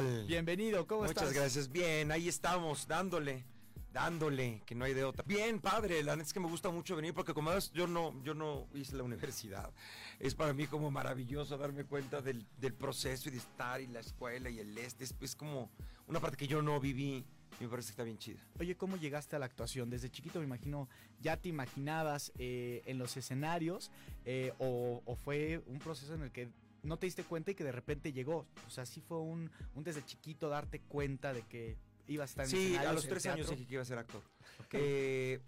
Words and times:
Bienvenido, 0.00 0.86
¿cómo 0.86 1.02
Muchas 1.02 1.10
estás? 1.10 1.28
Muchas 1.28 1.42
gracias. 1.42 1.72
Bien, 1.72 2.10
ahí 2.10 2.28
estamos, 2.28 2.86
dándole, 2.86 3.44
dándole, 3.92 4.62
que 4.64 4.74
no 4.74 4.84
hay 4.84 4.94
de 4.94 5.04
otra. 5.04 5.24
Bien, 5.26 5.60
padre, 5.60 6.02
la 6.02 6.16
neta 6.16 6.26
es 6.26 6.32
que 6.32 6.40
me 6.40 6.48
gusta 6.48 6.70
mucho 6.70 6.96
venir 6.96 7.12
porque 7.12 7.34
como 7.34 7.50
ves, 7.50 7.70
yo 7.72 7.86
no, 7.86 8.14
yo 8.22 8.34
no 8.34 8.66
hice 8.74 8.96
la 8.96 9.02
universidad. 9.02 9.70
Es 10.18 10.34
para 10.34 10.52
mí 10.52 10.66
como 10.66 10.90
maravilloso 10.90 11.58
darme 11.58 11.84
cuenta 11.84 12.20
del, 12.20 12.46
del 12.58 12.74
proceso 12.74 13.28
y 13.28 13.32
de 13.32 13.38
estar 13.38 13.80
y 13.80 13.86
la 13.88 14.00
escuela 14.00 14.48
y 14.48 14.58
el 14.58 14.76
este. 14.78 15.04
Es, 15.04 15.14
es 15.20 15.36
como 15.36 15.70
una 16.06 16.20
parte 16.20 16.36
que 16.36 16.46
yo 16.46 16.62
no 16.62 16.80
viví. 16.80 17.24
Y 17.60 17.64
me 17.64 17.68
parece 17.68 17.88
que 17.88 17.92
está 17.92 18.04
bien 18.04 18.16
chida. 18.16 18.40
Oye, 18.58 18.74
¿cómo 18.74 18.96
llegaste 18.96 19.36
a 19.36 19.38
la 19.38 19.44
actuación? 19.44 19.90
Desde 19.90 20.10
chiquito 20.10 20.38
me 20.38 20.46
imagino, 20.46 20.88
¿ya 21.20 21.36
te 21.36 21.50
imaginabas 21.50 22.32
eh, 22.38 22.82
en 22.86 22.98
los 22.98 23.16
escenarios 23.18 23.90
eh, 24.24 24.52
o, 24.58 25.02
o, 25.04 25.14
fue 25.14 25.62
un 25.66 25.78
proceso 25.78 26.14
en 26.14 26.22
el 26.22 26.30
que 26.32 26.48
no 26.82 26.98
te 26.98 27.06
diste 27.06 27.22
cuenta 27.22 27.50
y 27.50 27.54
que 27.54 27.64
de 27.64 27.72
repente 27.72 28.14
llegó? 28.14 28.46
O 28.66 28.70
sea, 28.70 28.86
sí 28.86 29.02
fue 29.02 29.18
un, 29.18 29.50
un 29.74 29.84
desde 29.84 30.02
chiquito 30.04 30.48
darte 30.48 30.80
cuenta 30.80 31.34
de 31.34 31.42
que 31.42 31.76
ibas 32.08 32.30
a 32.30 32.42
estar 32.42 32.44
en 32.46 32.50
Sí, 32.50 32.76
a 32.76 32.92
los 32.94 33.06
tres 33.06 33.26
años 33.26 33.50
dije 33.50 33.66
que 33.66 33.74
iba 33.74 33.82
a 33.82 33.86
ser 33.86 33.98
actor. 33.98 34.22
Okay. 34.64 34.80
Eh, 34.82 35.40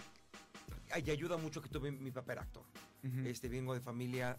y 1.05 1.11
ayuda 1.11 1.39
mucho 1.39 1.63
que 1.63 1.71
tuve 1.71 1.91
mi 1.91 2.11
papá 2.11 2.35
era 2.35 2.43
actor. 2.43 2.65
Uh 3.05 3.07
-huh. 3.07 3.27
Este, 3.27 3.49
vengo 3.49 3.75
de 3.75 3.81
familia... 3.81 4.39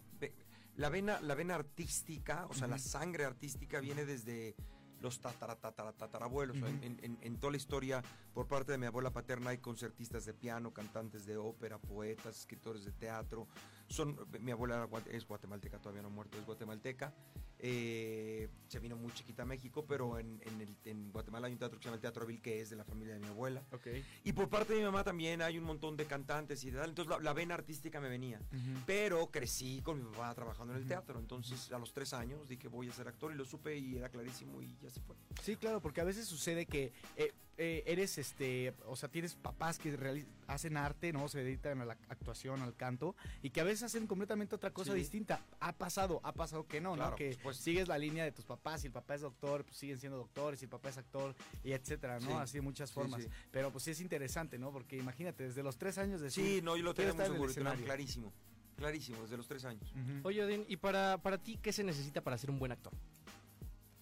La 0.76 0.88
vena, 0.88 1.20
la 1.20 1.36
vena 1.36 1.54
artística, 1.54 2.46
o 2.46 2.54
sea, 2.54 2.66
uh 2.66 2.70
-huh. 2.70 2.72
la 2.72 2.78
sangre 2.78 3.24
artística 3.24 3.78
viene 3.78 4.04
desde 4.04 4.56
los 5.04 5.20
tatara, 5.20 5.54
tatara, 5.54 5.92
tatarabuelos. 5.92 6.56
Uh 6.56 6.60
-huh. 6.60 6.82
en, 6.82 6.98
en, 7.02 7.18
en, 7.20 7.36
toda 7.38 7.50
la 7.52 7.58
historia, 7.58 8.02
por 8.32 8.48
parte 8.48 8.72
de 8.72 8.78
mi 8.78 8.86
abuela 8.86 9.10
paterna, 9.12 9.50
hay 9.50 9.58
concertistas 9.58 10.24
de 10.24 10.32
piano, 10.32 10.72
cantantes 10.72 11.26
de 11.26 11.36
ópera, 11.36 11.78
poetas, 11.78 12.38
escritores 12.40 12.84
de 12.84 12.92
teatro. 12.92 13.46
Son, 13.88 14.16
mi 14.40 14.50
abuela 14.50 14.88
es 15.10 15.26
guatemalteca, 15.26 15.78
todavía 15.78 16.02
no 16.02 16.08
ha 16.08 16.10
muerto, 16.10 16.38
es 16.38 16.46
guatemalteca. 16.46 17.14
Eh, 17.58 18.48
se 18.68 18.78
vino 18.78 18.96
muy 18.96 19.12
chiquita 19.12 19.44
a 19.44 19.46
México, 19.46 19.86
pero 19.86 20.18
en, 20.18 20.40
el, 20.44 20.76
en, 20.84 21.10
Guatemala 21.12 21.46
hay 21.46 21.52
un 21.52 21.58
teatro 21.58 21.78
que 21.78 21.84
se 21.84 21.86
llama 21.86 21.96
el 21.96 22.00
Teatro 22.02 22.26
Vil, 22.26 22.42
que 22.42 22.60
es 22.60 22.68
de 22.68 22.76
la 22.76 22.84
familia 22.84 23.14
de 23.14 23.20
mi 23.20 23.28
abuela. 23.28 23.62
Okay. 23.72 24.04
Y 24.24 24.32
por 24.32 24.48
parte 24.48 24.74
de 24.74 24.80
mi 24.80 24.84
mamá 24.84 25.02
también 25.02 25.40
hay 25.40 25.56
un 25.56 25.64
montón 25.64 25.96
de 25.96 26.04
cantantes 26.04 26.62
y 26.64 26.72
tal. 26.72 26.90
Entonces 26.90 27.10
la, 27.10 27.20
la 27.20 27.32
vena 27.32 27.54
artística 27.54 28.00
me 28.00 28.08
venía. 28.08 28.40
Pero 28.86 29.30
crecí 29.30 29.80
con 29.82 29.98
mi 29.98 30.04
papá 30.10 30.34
trabajando 30.34 30.74
en 30.74 30.80
el 30.80 30.86
teatro. 30.86 31.18
Entonces 31.18 31.72
a 31.72 31.78
los 31.78 31.92
tres 31.92 32.12
años 32.12 32.48
dije 32.48 32.68
voy 32.68 32.88
a 32.88 32.92
ser 32.92 33.08
actor 33.08 33.32
y 33.32 33.36
lo 33.36 33.44
supe 33.44 33.78
y 33.78 33.96
era 33.96 34.08
clarísimo 34.08 34.60
y 34.60 34.76
ya 34.82 34.90
se 34.90 35.00
fue. 35.00 35.16
Sí, 35.42 35.56
claro, 35.56 35.80
porque 35.80 36.00
a 36.00 36.04
veces 36.04 36.26
sucede 36.26 36.66
que 36.66 36.92
eh, 37.16 37.32
eh, 37.56 37.84
eres, 37.86 38.18
este, 38.18 38.74
o 38.86 38.96
sea, 38.96 39.08
tienes 39.08 39.34
papás 39.34 39.78
que 39.78 40.26
hacen 40.46 40.76
arte, 40.76 41.12
¿no? 41.12 41.28
Se 41.28 41.42
dedican 41.42 41.80
a 41.80 41.84
la 41.84 41.96
actuación, 42.08 42.62
al 42.62 42.74
canto, 42.74 43.14
y 43.42 43.50
que 43.50 43.60
a 43.60 43.64
veces 43.64 43.84
hacen 43.84 44.06
completamente 44.06 44.54
otra 44.54 44.70
cosa 44.72 44.92
sí. 44.92 44.98
distinta. 44.98 45.44
Ha 45.60 45.72
pasado, 45.72 46.20
ha 46.24 46.32
pasado 46.32 46.66
que 46.66 46.80
no, 46.80 46.94
claro, 46.94 47.10
¿no? 47.12 47.16
Que 47.16 47.38
pues, 47.42 47.56
sigues 47.56 47.88
la 47.88 47.98
línea 47.98 48.24
de 48.24 48.32
tus 48.32 48.44
papás, 48.44 48.80
si 48.80 48.88
el 48.88 48.92
papá 48.92 49.14
es 49.14 49.20
doctor, 49.20 49.64
pues 49.64 49.76
siguen 49.76 49.98
siendo 49.98 50.18
doctores, 50.18 50.58
si 50.58 50.66
el 50.66 50.70
papá 50.70 50.88
es 50.88 50.98
actor, 50.98 51.34
y 51.62 51.72
etcétera, 51.72 52.18
¿no? 52.20 52.26
Sí. 52.26 52.32
Así 52.32 52.58
de 52.58 52.62
muchas 52.62 52.92
formas. 52.92 53.22
Sí, 53.22 53.28
Pero 53.50 53.70
pues 53.70 53.84
sí 53.84 53.92
es 53.92 54.00
interesante, 54.00 54.58
¿no? 54.58 54.72
Porque 54.72 54.96
imagínate, 54.96 55.44
desde 55.44 55.62
los 55.62 55.76
tres 55.76 55.98
años 55.98 56.20
de 56.20 56.30
Sí, 56.30 56.60
no, 56.62 56.76
yo 56.76 56.82
lo 56.82 56.94
tengo 56.94 57.14
muy 57.14 57.52
seguro, 57.52 57.74
clarísimo. 57.84 58.32
Clarísimo, 58.76 59.22
desde 59.22 59.36
los 59.36 59.46
tres 59.46 59.64
años. 59.64 59.92
Uh 59.94 59.98
-huh. 59.98 60.20
Oye, 60.24 60.42
Odín, 60.42 60.64
¿y 60.68 60.76
para, 60.76 61.18
para 61.18 61.38
ti 61.38 61.58
qué 61.62 61.72
se 61.72 61.84
necesita 61.84 62.20
para 62.20 62.36
ser 62.36 62.50
un 62.50 62.58
buen 62.58 62.72
actor? 62.72 62.92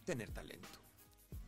Tener 0.05 0.31
talento. 0.31 0.82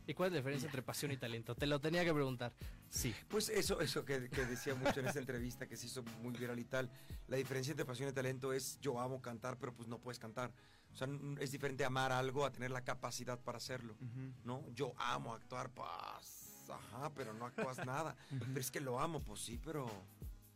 ¿Y 0.07 0.13
cuál 0.13 0.27
es 0.27 0.33
la 0.33 0.37
diferencia 0.37 0.67
entre 0.67 0.81
pasión 0.81 1.11
y 1.11 1.17
talento? 1.17 1.55
Te 1.55 1.65
lo 1.65 1.79
tenía 1.79 2.03
que 2.03 2.13
preguntar. 2.13 2.53
Sí. 2.89 3.13
Pues 3.27 3.49
eso, 3.49 3.81
eso 3.81 4.05
que, 4.05 4.29
que 4.29 4.45
decía 4.45 4.75
mucho 4.75 4.99
en 4.99 5.07
esta 5.07 5.19
entrevista 5.19 5.67
que 5.67 5.77
se 5.77 5.87
hizo 5.87 6.03
muy 6.21 6.33
viral 6.33 6.59
y 6.59 6.65
tal. 6.65 6.89
La 7.27 7.37
diferencia 7.37 7.71
entre 7.71 7.85
pasión 7.85 8.09
y 8.09 8.11
talento 8.11 8.53
es 8.53 8.79
yo 8.81 8.99
amo 8.99 9.21
cantar, 9.21 9.57
pero 9.57 9.73
pues 9.73 9.87
no 9.87 9.99
puedes 9.99 10.19
cantar. 10.19 10.51
O 10.93 10.95
sea, 10.95 11.07
es 11.39 11.51
diferente 11.51 11.83
amar 11.83 12.11
algo 12.11 12.45
a 12.45 12.51
tener 12.51 12.71
la 12.71 12.83
capacidad 12.83 13.39
para 13.39 13.57
hacerlo. 13.57 13.95
Uh 13.99 14.05
-huh. 14.05 14.33
¿No? 14.45 14.69
Yo 14.73 14.93
amo 14.97 15.33
actuar, 15.33 15.69
pues. 15.71 16.69
Ajá, 16.69 17.11
pero 17.13 17.33
no 17.33 17.45
actúas 17.45 17.85
nada. 17.85 18.15
Uh 18.31 18.35
-huh. 18.35 18.39
Pero 18.47 18.59
es 18.59 18.71
que 18.71 18.79
lo 18.79 18.99
amo, 18.99 19.19
pues 19.19 19.41
sí, 19.41 19.59
pero. 19.63 19.89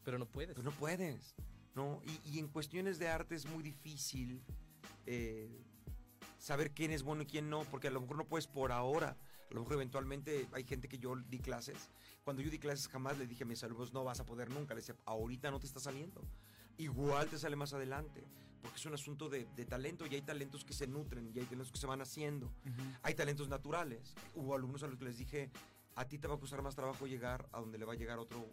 Pero 0.04 0.18
no 0.18 0.26
puedes. 0.26 0.56
Pero 0.56 0.70
no 0.72 0.78
puedes. 0.78 1.36
¿No? 1.76 2.02
Y, 2.06 2.36
y 2.36 2.40
en 2.40 2.48
cuestiones 2.48 3.00
de 3.00 3.10
arte 3.10 3.36
es 3.36 3.46
muy 3.46 3.64
difícil. 3.64 4.42
Eh, 5.06 5.50
saber 6.38 6.72
quién 6.72 6.92
es 6.92 7.04
bueno 7.04 7.24
y 7.24 7.26
quién 7.26 7.50
no, 7.50 7.64
porque 7.66 7.90
a 7.90 7.92
lo 7.92 8.02
mejor 8.02 8.18
no 8.18 8.26
puedes 8.26 8.48
por 8.48 8.72
ahora, 8.72 9.18
a 9.50 9.54
lo 9.54 9.62
mejor 9.62 9.76
eventualmente 9.76 10.48
hay 10.52 10.64
gente 10.64 10.88
que 10.88 11.00
yo 11.00 11.16
di 11.16 11.40
clases, 11.40 11.90
cuando 12.24 12.42
yo 12.42 12.50
di 12.50 12.60
clases 12.60 12.88
jamás 12.88 13.18
le 13.18 13.28
dije 13.28 13.44
a 13.44 13.48
mis 13.48 13.64
alumnos 13.64 13.94
no 13.94 14.04
vas 14.04 14.20
a 14.20 14.26
poder 14.26 14.50
nunca, 14.50 14.74
le 14.74 14.82
decía 14.82 14.96
ahorita 15.06 15.52
no 15.52 15.60
te 15.60 15.68
está 15.68 15.80
saliendo, 15.80 16.22
igual 16.78 17.28
te 17.28 17.38
sale 17.38 17.56
más 17.56 17.74
adelante, 17.74 18.24
porque 18.62 18.78
es 18.78 18.86
un 18.86 18.94
asunto 18.94 19.30
de, 19.30 19.48
de 19.56 19.66
talento 19.66 20.06
y 20.06 20.16
hay 20.16 20.22
talentos 20.22 20.64
que 20.64 20.74
se 20.74 20.88
nutren 20.88 21.32
y 21.34 21.40
hay 21.40 21.46
talentos 21.46 21.72
que 21.72 21.80
se 21.80 21.88
van 21.88 22.02
haciendo, 22.02 22.48
uh 22.48 22.70
-huh. 22.70 23.00
hay 23.04 23.16
talentos 23.16 23.48
naturales, 23.48 24.14
hubo 24.36 24.56
alumnos 24.56 24.84
a 24.84 24.88
los 24.88 24.98
que 24.98 25.06
les 25.06 25.18
dije 25.18 25.50
a 25.96 26.06
ti 26.06 26.18
te 26.18 26.30
va 26.30 26.36
a 26.36 26.40
costar 26.40 26.62
más 26.62 26.76
trabajo 26.76 27.08
llegar 27.08 27.50
a 27.52 27.60
donde 27.60 27.78
le 27.78 27.84
va 27.84 27.92
a 27.92 27.96
llegar 27.98 28.20
otro, 28.20 28.48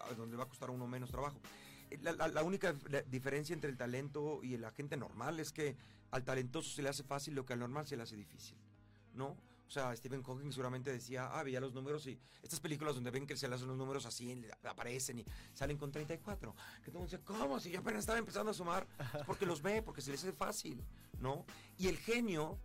a 0.00 0.12
donde 0.14 0.32
le 0.32 0.36
va 0.36 0.44
a 0.44 0.48
costar 0.48 0.68
uno 0.68 0.86
menos 0.86 1.10
trabajo. 1.10 1.40
La, 2.02 2.12
la, 2.12 2.28
la, 2.28 2.42
única 2.42 2.74
diferencia 3.06 3.54
entre 3.54 3.70
el 3.70 3.76
talento 3.78 4.40
y 4.42 4.56
la 4.58 4.70
gente 4.72 4.98
normal 4.98 5.40
es 5.40 5.50
que 5.50 5.76
al 6.10 6.24
talentoso 6.24 6.68
se 6.68 6.82
le 6.82 6.90
hace 6.90 7.04
fácil 7.04 7.34
lo 7.34 7.46
que 7.46 7.54
al 7.54 7.60
normal 7.60 7.86
se 7.86 7.96
le 7.96 8.02
hace 8.02 8.16
difícil. 8.16 8.56
¿No? 9.14 9.34
O 9.66 9.70
sea, 9.70 9.94
Stephen 9.96 10.22
Hawking 10.22 10.50
seguramente 10.50 10.92
decía, 10.92 11.28
ah, 11.32 11.42
veía 11.42 11.60
los 11.60 11.72
números 11.72 12.06
y 12.06 12.18
estas 12.42 12.60
películas 12.60 12.94
donde 12.94 13.10
ven 13.10 13.26
que 13.26 13.36
se 13.36 13.48
le 13.48 13.54
hacen 13.54 13.66
los 13.66 13.76
números 13.76 14.06
así, 14.06 14.46
aparecen 14.62 15.18
y 15.18 15.26
salen 15.52 15.76
con 15.76 15.90
34. 15.90 16.54
Que 16.84 16.90
todo 16.90 16.98
el 16.98 17.08
mundo 17.08 17.10
dice, 17.10 17.20
¿cómo? 17.24 17.58
Si 17.58 17.70
yo 17.70 17.80
apenas 17.80 18.00
estaba 18.00 18.18
empezando 18.18 18.50
a 18.52 18.54
sumar, 18.54 18.86
porque 19.26 19.44
los 19.46 19.62
ve, 19.62 19.82
porque 19.82 20.00
se 20.00 20.10
les 20.12 20.22
hace 20.22 20.32
fácil, 20.32 20.84
¿no? 21.18 21.44
Y 21.78 21.88
el 21.88 21.96
genio 21.98 22.58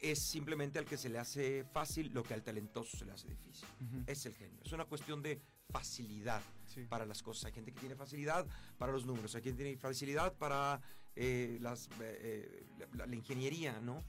es 0.00 0.20
simplemente 0.20 0.78
al 0.78 0.84
que 0.84 0.96
se 0.96 1.08
le 1.08 1.18
hace 1.18 1.64
fácil 1.64 2.12
lo 2.12 2.22
que 2.22 2.34
al 2.34 2.42
talentoso 2.42 2.96
se 2.96 3.04
le 3.04 3.12
hace 3.12 3.28
difícil. 3.28 3.66
Uh 3.80 3.84
-huh. 3.84 4.04
Es 4.06 4.26
el 4.26 4.34
genio. 4.34 4.60
Es 4.64 4.72
una 4.72 4.84
cuestión 4.84 5.22
de 5.22 5.42
facilidad 5.70 6.42
sí. 6.66 6.84
para 6.84 7.04
las 7.04 7.22
cosas. 7.22 7.46
Hay 7.46 7.52
gente 7.52 7.72
que 7.72 7.80
tiene 7.80 7.96
facilidad 7.96 8.46
para 8.78 8.92
los 8.92 9.06
números, 9.06 9.34
hay 9.34 9.42
quien 9.42 9.56
tiene 9.56 9.76
facilidad 9.76 10.34
para 10.34 10.80
eh, 11.16 11.58
las, 11.60 11.88
eh, 12.00 12.66
la, 12.94 13.06
la, 13.06 13.14
ingeniería, 13.14 13.80
¿no? 13.80 14.04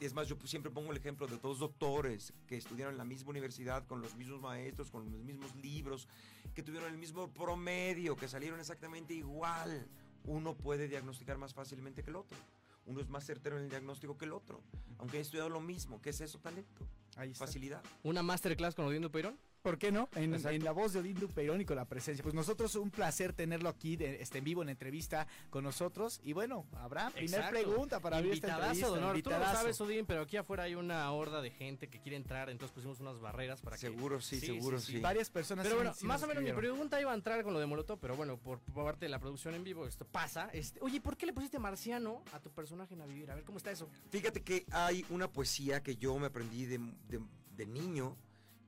Es 0.00 0.14
más, 0.14 0.28
yo 0.28 0.36
siempre 0.44 0.70
pongo 0.70 0.90
el 0.90 0.96
ejemplo 0.96 1.26
de 1.26 1.36
todos 1.36 1.58
doctores 1.58 2.32
que 2.46 2.56
estudiaron 2.56 2.94
en 2.94 2.98
la 2.98 3.04
misma 3.04 3.30
universidad, 3.30 3.86
con 3.86 4.00
los 4.00 4.14
mismos 4.16 4.40
maestros, 4.40 4.90
con 4.90 5.10
los 5.10 5.20
mismos 5.22 5.54
libros, 5.56 6.08
que 6.54 6.62
tuvieron 6.62 6.90
el 6.90 6.98
mismo 6.98 7.32
promedio, 7.32 8.16
que 8.16 8.26
salieron 8.26 8.58
exactamente 8.60 9.12
igual. 9.14 9.86
Uno 10.24 10.54
puede 10.54 10.88
diagnosticar 10.88 11.36
más 11.36 11.54
fácilmente 11.54 12.02
que 12.02 12.10
el 12.10 12.16
otro 12.16 12.38
uno 12.86 13.00
es 13.00 13.08
más 13.08 13.24
certero 13.24 13.56
en 13.56 13.64
el 13.64 13.70
diagnóstico 13.70 14.18
que 14.18 14.24
el 14.24 14.32
otro, 14.32 14.60
aunque 14.98 15.16
haya 15.16 15.22
estudiado 15.22 15.48
lo 15.48 15.60
mismo. 15.60 16.00
¿Qué 16.02 16.10
es 16.10 16.20
eso? 16.20 16.38
Talento. 16.38 16.86
Ahí 17.16 17.30
está. 17.30 17.46
Facilidad. 17.46 17.82
¿Una 18.02 18.22
masterclass 18.22 18.74
con 18.74 18.86
Odindo 18.86 19.10
Peirón? 19.10 19.38
¿Por 19.62 19.78
qué 19.78 19.92
no? 19.92 20.08
En, 20.14 20.34
en, 20.34 20.64
la 20.64 20.72
voz 20.72 20.94
de 20.94 21.00
Odín 21.00 21.18
Dupeirón 21.18 21.60
y 21.60 21.64
con 21.64 21.76
la 21.76 21.84
presencia. 21.84 22.22
Pues 22.22 22.34
nosotros 22.34 22.74
un 22.76 22.90
placer 22.90 23.32
tenerlo 23.32 23.68
aquí 23.68 23.96
de, 23.96 24.22
este, 24.22 24.38
en 24.38 24.44
vivo 24.44 24.62
en 24.62 24.70
entrevista 24.70 25.26
con 25.50 25.64
nosotros. 25.64 26.20
Y 26.24 26.32
bueno, 26.32 26.66
habrá 26.72 27.10
primera 27.10 27.50
pregunta 27.50 28.00
para 28.00 28.18
abrir 28.18 28.32
esta 28.32 28.54
entrevista. 28.54 28.86
De 28.86 28.92
honor. 28.92 29.20
Tú 29.22 29.30
no 29.30 29.38
sabes, 29.38 29.80
Odín, 29.80 30.06
pero 30.06 30.22
aquí 30.22 30.36
afuera 30.36 30.64
hay 30.64 30.74
una 30.74 31.10
horda 31.12 31.42
de 31.42 31.50
gente 31.50 31.88
que 31.88 32.00
quiere 32.00 32.16
entrar, 32.16 32.48
entonces 32.48 32.74
pusimos 32.74 33.00
unas 33.00 33.20
barreras 33.20 33.60
para 33.60 33.76
seguro, 33.76 34.18
que... 34.18 34.24
Sí, 34.24 34.40
sí, 34.40 34.46
seguro, 34.46 34.80
sí, 34.80 34.92
sí. 34.92 35.00
Varias 35.00 35.30
personas 35.30 35.64
Pero 35.64 35.76
bueno, 35.76 35.94
sí 35.94 36.06
más 36.06 36.22
o 36.22 36.26
menos 36.26 36.42
mi 36.42 36.52
pregunta 36.52 37.00
iba 37.00 37.12
a 37.12 37.14
entrar 37.14 37.42
con 37.42 37.52
lo 37.52 37.60
de 37.60 37.66
Molotov, 37.66 37.98
pero 37.98 38.16
bueno, 38.16 38.38
por, 38.38 38.60
por 38.60 38.84
parte 38.84 39.04
de 39.04 39.10
la 39.10 39.18
producción 39.18 39.54
en 39.54 39.64
vivo 39.64 39.86
esto 39.86 40.06
pasa. 40.06 40.48
Este, 40.52 40.80
oye, 40.82 41.00
¿por 41.00 41.16
qué 41.16 41.26
le 41.26 41.32
pusiste 41.32 41.58
marciano 41.58 42.22
a 42.32 42.40
tu 42.40 42.50
personaje 42.50 42.94
en 42.94 43.02
A 43.02 43.06
Vivir? 43.06 43.30
A 43.30 43.34
ver, 43.34 43.44
¿cómo 43.44 43.58
está 43.58 43.70
eso? 43.70 43.88
Fíjate 44.08 44.42
que 44.42 44.64
hay 44.70 45.04
una 45.10 45.30
poesía 45.30 45.82
que 45.82 45.96
yo 45.96 46.18
me 46.18 46.26
aprendí 46.26 46.64
de, 46.64 46.78
de, 47.08 47.20
de 47.56 47.66
niño 47.66 48.16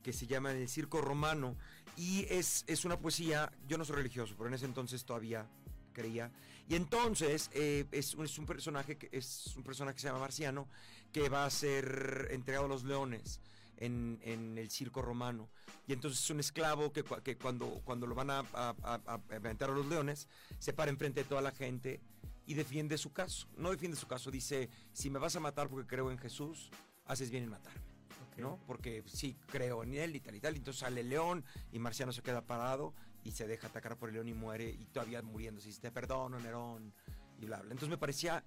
que 0.03 0.13
se 0.13 0.27
llama 0.27 0.53
El 0.53 0.69
Circo 0.69 1.01
Romano 1.01 1.57
y 1.97 2.27
es, 2.29 2.65
es 2.67 2.85
una 2.85 2.99
poesía, 2.99 3.53
yo 3.67 3.79
no 3.79 3.85
soy 3.85 3.97
religioso, 3.97 4.35
pero 4.37 4.49
en 4.49 4.55
ese 4.55 4.67
entonces 4.67 5.05
todavía 5.05 5.47
creía. 5.93 6.31
Y 6.69 6.75
entonces 6.75 7.51
eh, 7.53 7.87
es, 7.93 8.15
un, 8.15 8.25
es, 8.25 8.39
un, 8.39 8.47
personaje 8.47 8.97
que 8.97 9.09
es 9.13 9.55
un 9.57 9.63
personaje 9.63 9.97
que 9.97 10.01
se 10.01 10.09
llama 10.09 10.21
Marciano 10.21 10.69
que 11.13 11.29
va 11.29 11.45
a 11.45 11.51
ser 11.51 12.29
entregado 12.31 12.67
a 12.67 12.69
los 12.69 12.85
leones 12.85 13.41
en, 13.77 14.19
en 14.23 14.57
el 14.59 14.71
circo 14.71 15.03
romano. 15.03 15.51
Y 15.87 15.93
entonces 15.93 16.23
es 16.23 16.31
un 16.31 16.41
esclavo 16.41 16.93
que, 16.93 17.05
que 17.23 17.37
cuando, 17.37 17.81
cuando 17.85 18.07
lo 18.07 18.15
van 18.15 18.31
a, 18.31 18.41
a, 18.53 18.75
a, 18.83 19.01
a 19.05 19.21
a 19.21 19.67
los 19.69 19.87
leones, 19.87 20.29
se 20.59 20.73
para 20.73 20.91
enfrente 20.91 21.23
de 21.23 21.29
toda 21.29 21.43
la 21.43 21.51
gente 21.51 22.01
y 22.47 22.55
defiende 22.55 22.97
su 22.97 23.13
caso. 23.13 23.49
No 23.57 23.71
defiende 23.71 23.97
su 23.97 24.07
caso, 24.07 24.31
dice, 24.31 24.71
si 24.93 25.11
me 25.11 25.19
vas 25.19 25.37
a 25.37 25.41
matar 25.41 25.69
porque 25.69 25.87
creo 25.87 26.11
en 26.11 26.19
Jesús, 26.19 26.71
haces 27.07 27.31
bien 27.31 27.45
en 27.45 27.51
matarme. 27.51 27.92
¿No? 28.37 28.59
Porque 28.67 29.03
sí 29.07 29.37
creo 29.47 29.83
en 29.83 29.95
él 29.95 30.17
y 30.17 30.21
tal 30.21 30.35
y 30.35 30.41
tal. 30.41 30.57
Entonces 30.57 30.81
sale 30.81 31.03
león 31.03 31.45
y 31.73 31.79
Marciano 31.79 32.13
se 32.13 32.23
queda 32.23 32.43
parado 32.43 32.95
y 33.25 33.33
se 33.33 33.47
deja 33.47 33.69
atacar 33.69 33.97
por 33.97 34.09
el 34.09 34.17
león 34.17 34.29
y 34.29 34.35
muere 34.35 34.69
y 34.69 34.87
todavía 34.87 35.23
muriendo. 35.23 35.61
Si 35.61 35.73
te 35.79 35.91
perdono, 35.91 36.39
Nerón 36.41 36.93
y 37.39 37.47
bla, 37.47 37.59
bla. 37.59 37.73
Entonces 37.73 37.89
me 37.89 37.99
parecía. 37.99 38.45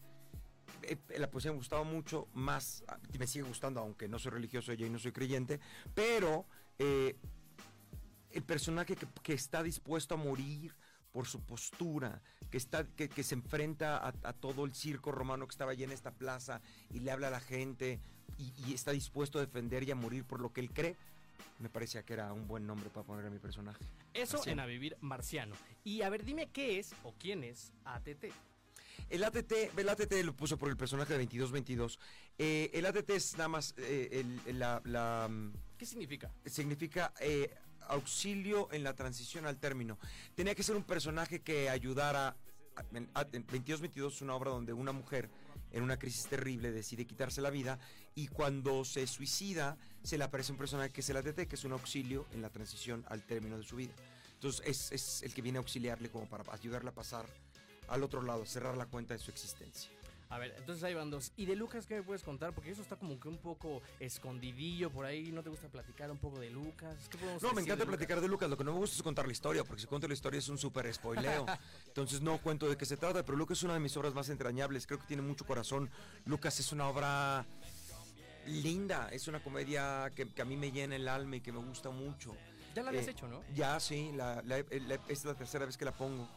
Eh, 0.81 0.97
la 1.17 1.29
poesía 1.29 1.51
me 1.51 1.57
gustaba 1.57 1.83
mucho 1.83 2.27
más, 2.33 2.83
me 3.17 3.27
sigue 3.27 3.47
gustando, 3.47 3.79
aunque 3.79 4.07
no 4.07 4.19
soy 4.19 4.31
religioso 4.31 4.73
y 4.73 4.89
no 4.89 4.99
soy 4.99 5.11
creyente, 5.11 5.59
pero 5.93 6.47
eh, 6.79 7.15
el 8.31 8.43
personaje 8.43 8.95
que, 9.23 9.33
está 9.33 9.63
dispuesto 9.63 10.15
a 10.15 10.17
morir 10.17 10.75
por 11.11 11.27
su 11.27 11.41
postura, 11.41 12.21
que, 12.49 12.57
está, 12.57 12.85
que, 12.85 13.07
que 13.07 13.23
se 13.23 13.35
enfrenta 13.35 13.97
a, 13.97 14.13
a, 14.23 14.33
todo 14.33 14.65
el 14.65 14.73
circo 14.73 15.11
romano 15.11 15.47
que 15.47 15.51
estaba 15.51 15.71
allí 15.71 15.83
en 15.83 15.91
esta 15.91 16.11
plaza 16.11 16.61
y 16.91 16.99
le 16.99 17.11
habla 17.11 17.27
a 17.27 17.31
la 17.31 17.39
gente 17.39 18.01
y, 18.37 18.51
y 18.67 18.73
está 18.73 18.91
dispuesto 18.91 19.39
a 19.39 19.41
defender 19.45 19.83
y 19.83 19.91
a 19.91 19.95
morir 19.95 20.23
por 20.23 20.39
lo 20.39 20.51
que 20.53 20.61
él 20.61 20.71
cree, 20.71 20.95
me 21.59 21.69
parecía 21.69 22.03
que 22.03 22.13
era 22.13 22.33
un 22.33 22.47
buen 22.47 22.65
nombre 22.67 22.89
para 22.89 23.05
poner 23.05 23.25
a 23.25 23.29
mi 23.29 23.39
personaje. 23.39 23.79
Eso 24.13 24.37
Marciano. 24.37 24.51
en 24.53 24.59
A 24.59 24.65
Vivir 24.65 24.97
Marciano. 25.01 25.55
Y 25.83 26.01
a 26.01 26.09
ver, 26.09 26.23
dime 26.25 26.47
qué 26.51 26.79
es 26.79 26.93
o 27.03 27.13
quién 27.19 27.43
es 27.43 27.71
ATT. 27.85 28.25
El 29.09 29.23
ATT, 29.23 29.51
el 29.77 29.89
ATT 29.89 30.13
lo 30.23 30.33
puso 30.35 30.57
por 30.57 30.69
el 30.69 30.77
personaje 30.77 31.13
de 31.13 31.19
2222. 31.19 31.99
Eh, 32.37 32.71
el 32.73 32.85
ATT 32.85 33.09
es 33.11 33.33
nada 33.37 33.47
más 33.49 33.73
eh, 33.77 34.09
el- 34.11 34.41
el- 34.47 34.59
la, 34.59 34.81
la, 34.85 35.27
mm, 35.29 35.53
¿Qué 35.77 35.85
significa? 35.85 36.31
significa 36.45 37.13
eh, 37.19 37.53
auxilio 37.87 38.67
en 38.71 38.83
la 38.83 38.95
transición 38.95 39.45
al 39.45 39.57
término. 39.57 39.97
Tenía 40.35 40.55
que 40.55 40.63
ser 40.63 40.75
un 40.75 40.83
personaje 40.83 41.41
que 41.41 41.69
ayudara. 41.69 42.29
a- 42.75 42.83
En, 42.93 43.09
a- 43.13 43.21
en 43.31 43.43
2222 43.45 44.15
es 44.15 44.21
una 44.21 44.35
obra 44.35 44.51
donde 44.51 44.73
una 44.73 44.91
mujer 44.91 45.29
en 45.71 45.83
una 45.83 45.97
crisis 45.97 46.27
terrible 46.27 46.71
decide 46.71 47.05
quitarse 47.05 47.41
la 47.41 47.49
vida 47.49 47.79
y 48.13 48.27
cuando 48.27 48.85
se 48.85 49.05
suicida 49.07 49.77
se 50.03 50.17
le 50.17 50.23
aparece 50.23 50.51
un 50.51 50.57
personaje 50.57 50.91
que 50.91 51.01
es 51.01 51.09
el 51.09 51.17
ATT, 51.17 51.47
que 51.47 51.55
es 51.55 51.63
un 51.65 51.73
auxilio 51.73 52.25
en 52.33 52.41
la 52.41 52.49
transición 52.49 53.03
al 53.07 53.23
término 53.23 53.57
de 53.57 53.63
su 53.63 53.75
vida. 53.75 53.93
Entonces 54.33 54.61
es, 54.65 54.91
es 54.91 55.23
el 55.23 55.33
que 55.33 55.41
viene 55.41 55.57
a 55.57 55.61
auxiliarle 55.61 56.09
como 56.09 56.27
para 56.27 56.43
ayudarle 56.53 56.89
a 56.89 56.93
pasar 56.93 57.25
al 57.87 58.03
otro 58.03 58.21
lado, 58.21 58.45
cerrar 58.45 58.77
la 58.77 58.85
cuenta 58.85 59.13
de 59.13 59.19
su 59.19 59.31
existencia. 59.31 59.94
A 60.29 60.39
ver, 60.39 60.55
entonces 60.57 60.83
ahí 60.83 60.93
van 60.95 61.11
dos. 61.11 61.31
¿Y 61.37 61.45
de 61.45 61.55
Lucas 61.55 61.85
qué 61.85 61.95
me 61.95 62.03
puedes 62.03 62.23
contar? 62.23 62.53
Porque 62.53 62.71
eso 62.71 62.81
está 62.81 62.95
como 62.95 63.19
que 63.19 63.27
un 63.27 63.37
poco 63.37 63.81
escondidillo 63.99 64.89
por 64.89 65.05
ahí. 65.05 65.31
¿No 65.31 65.43
te 65.43 65.49
gusta 65.49 65.67
platicar 65.67 66.09
un 66.09 66.17
poco 66.17 66.39
de 66.39 66.49
Lucas? 66.49 66.95
¿Qué 67.09 67.17
podemos 67.17 67.43
No, 67.43 67.53
me 67.53 67.61
encanta 67.61 67.83
de 67.83 67.87
platicar 67.87 68.19
de 68.19 68.27
Lucas. 68.27 68.49
Lo 68.49 68.57
que 68.57 68.63
no 68.63 68.73
me 68.73 68.79
gusta 68.79 68.95
es 68.95 69.03
contar 69.03 69.27
la 69.27 69.31
historia, 69.31 69.63
porque 69.63 69.81
si 69.81 69.87
cuento 69.87 70.07
la 70.07 70.13
historia 70.15 70.39
es 70.39 70.49
un 70.49 70.57
súper 70.57 70.91
spoileo. 70.93 71.45
Entonces 71.87 72.21
no 72.21 72.39
cuento 72.39 72.67
de 72.67 72.75
qué 72.75 72.85
se 72.85 72.97
trata, 72.97 73.23
pero 73.23 73.37
Lucas 73.37 73.59
es 73.59 73.63
una 73.63 73.75
de 73.75 73.79
mis 73.79 73.95
obras 73.97 74.13
más 74.15 74.27
entrañables. 74.29 74.87
Creo 74.87 74.99
que 74.99 75.05
tiene 75.05 75.21
mucho 75.21 75.45
corazón. 75.45 75.89
Lucas 76.25 76.59
es 76.59 76.71
una 76.71 76.87
obra 76.89 77.45
linda. 78.47 79.09
Es 79.11 79.27
una 79.27 79.41
comedia 79.43 80.11
que, 80.15 80.27
que 80.27 80.41
a 80.41 80.45
mí 80.45 80.57
me 80.57 80.71
llena 80.71 80.95
el 80.95 81.07
alma 81.07 81.35
y 81.37 81.41
que 81.41 81.51
me 81.51 81.59
gusta 81.59 81.89
mucho. 81.91 82.35
Ya 82.75 82.83
la 82.83 82.89
habías 82.89 83.07
Eh, 83.07 83.11
hecho, 83.11 83.27
¿no? 83.27 83.41
Ya, 83.53 83.79
sí. 83.79 84.11
La, 84.15 84.41
la- 84.43 84.57
la- 84.57 84.95
esta 84.95 85.11
es 85.13 85.25
la 85.25 85.35
tercera 85.35 85.65
vez 85.65 85.77
que 85.77 85.85
la 85.85 85.91
pongo 85.93 86.27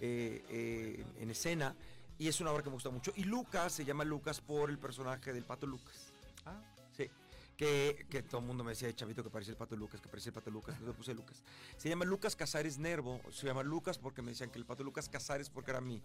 eh, 0.00 0.42
eh, 0.48 1.04
en 1.20 1.30
escena. 1.30 1.74
Y 2.18 2.28
es 2.28 2.40
una 2.40 2.52
obra 2.52 2.62
que 2.62 2.68
me 2.70 2.74
gusta 2.74 2.90
mucho. 2.90 3.12
Y 3.16 3.24
Lucas 3.24 3.72
se 3.72 3.84
llama 3.84 4.04
Lucas 4.04 4.40
por 4.40 4.70
el 4.70 4.78
personaje 4.78 5.32
del 5.32 5.44
Pato 5.44 5.66
Lucas. 5.66 6.12
Ah, 6.46 6.60
Sí. 6.96 7.10
Que, 7.56 8.06
que 8.10 8.22
todo 8.22 8.40
el 8.40 8.46
mundo 8.46 8.64
me 8.64 8.70
decía 8.70 8.88
de 8.88 8.94
chavito 8.94 9.22
que 9.22 9.30
parecía 9.30 9.52
el 9.52 9.58
pato 9.58 9.76
Lucas, 9.76 10.00
que 10.00 10.08
parecía 10.08 10.30
el 10.30 10.34
pato 10.34 10.50
Lucas, 10.50 10.74
entonces 10.74 10.88
le 10.88 10.96
puse 10.96 11.14
Lucas. 11.14 11.44
Se 11.76 11.88
llama 11.88 12.04
Lucas 12.04 12.34
Casares 12.34 12.78
Nervo, 12.78 13.20
se 13.30 13.46
llama 13.46 13.62
Lucas 13.62 13.98
porque 13.98 14.20
me 14.20 14.30
decían 14.32 14.50
que 14.50 14.58
el 14.58 14.64
pato 14.64 14.82
Lucas 14.82 15.08
Casares 15.08 15.48
porque 15.48 15.70
era 15.70 15.80
mi 15.80 16.02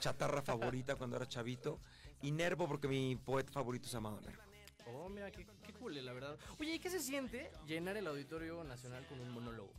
chatarra 0.00 0.42
favorita 0.42 0.96
cuando 0.96 1.16
era 1.16 1.28
chavito, 1.28 1.78
y 2.22 2.32
Nervo 2.32 2.66
porque 2.66 2.88
mi 2.88 3.14
poeta 3.14 3.52
favorito 3.52 3.86
se 3.86 3.94
llamaba 3.94 4.20
Nervo. 4.22 4.42
Oh, 4.86 5.08
mira, 5.08 5.30
qué, 5.30 5.46
qué 5.62 5.72
cool, 5.74 6.04
la 6.04 6.12
verdad. 6.12 6.36
Oye, 6.58 6.74
¿y 6.74 6.78
qué 6.78 6.90
se 6.90 7.00
siente 7.00 7.50
llenar 7.66 7.96
el 7.96 8.06
Auditorio 8.06 8.64
Nacional 8.64 9.06
con 9.06 9.20
un 9.20 9.30
monólogo? 9.30 9.72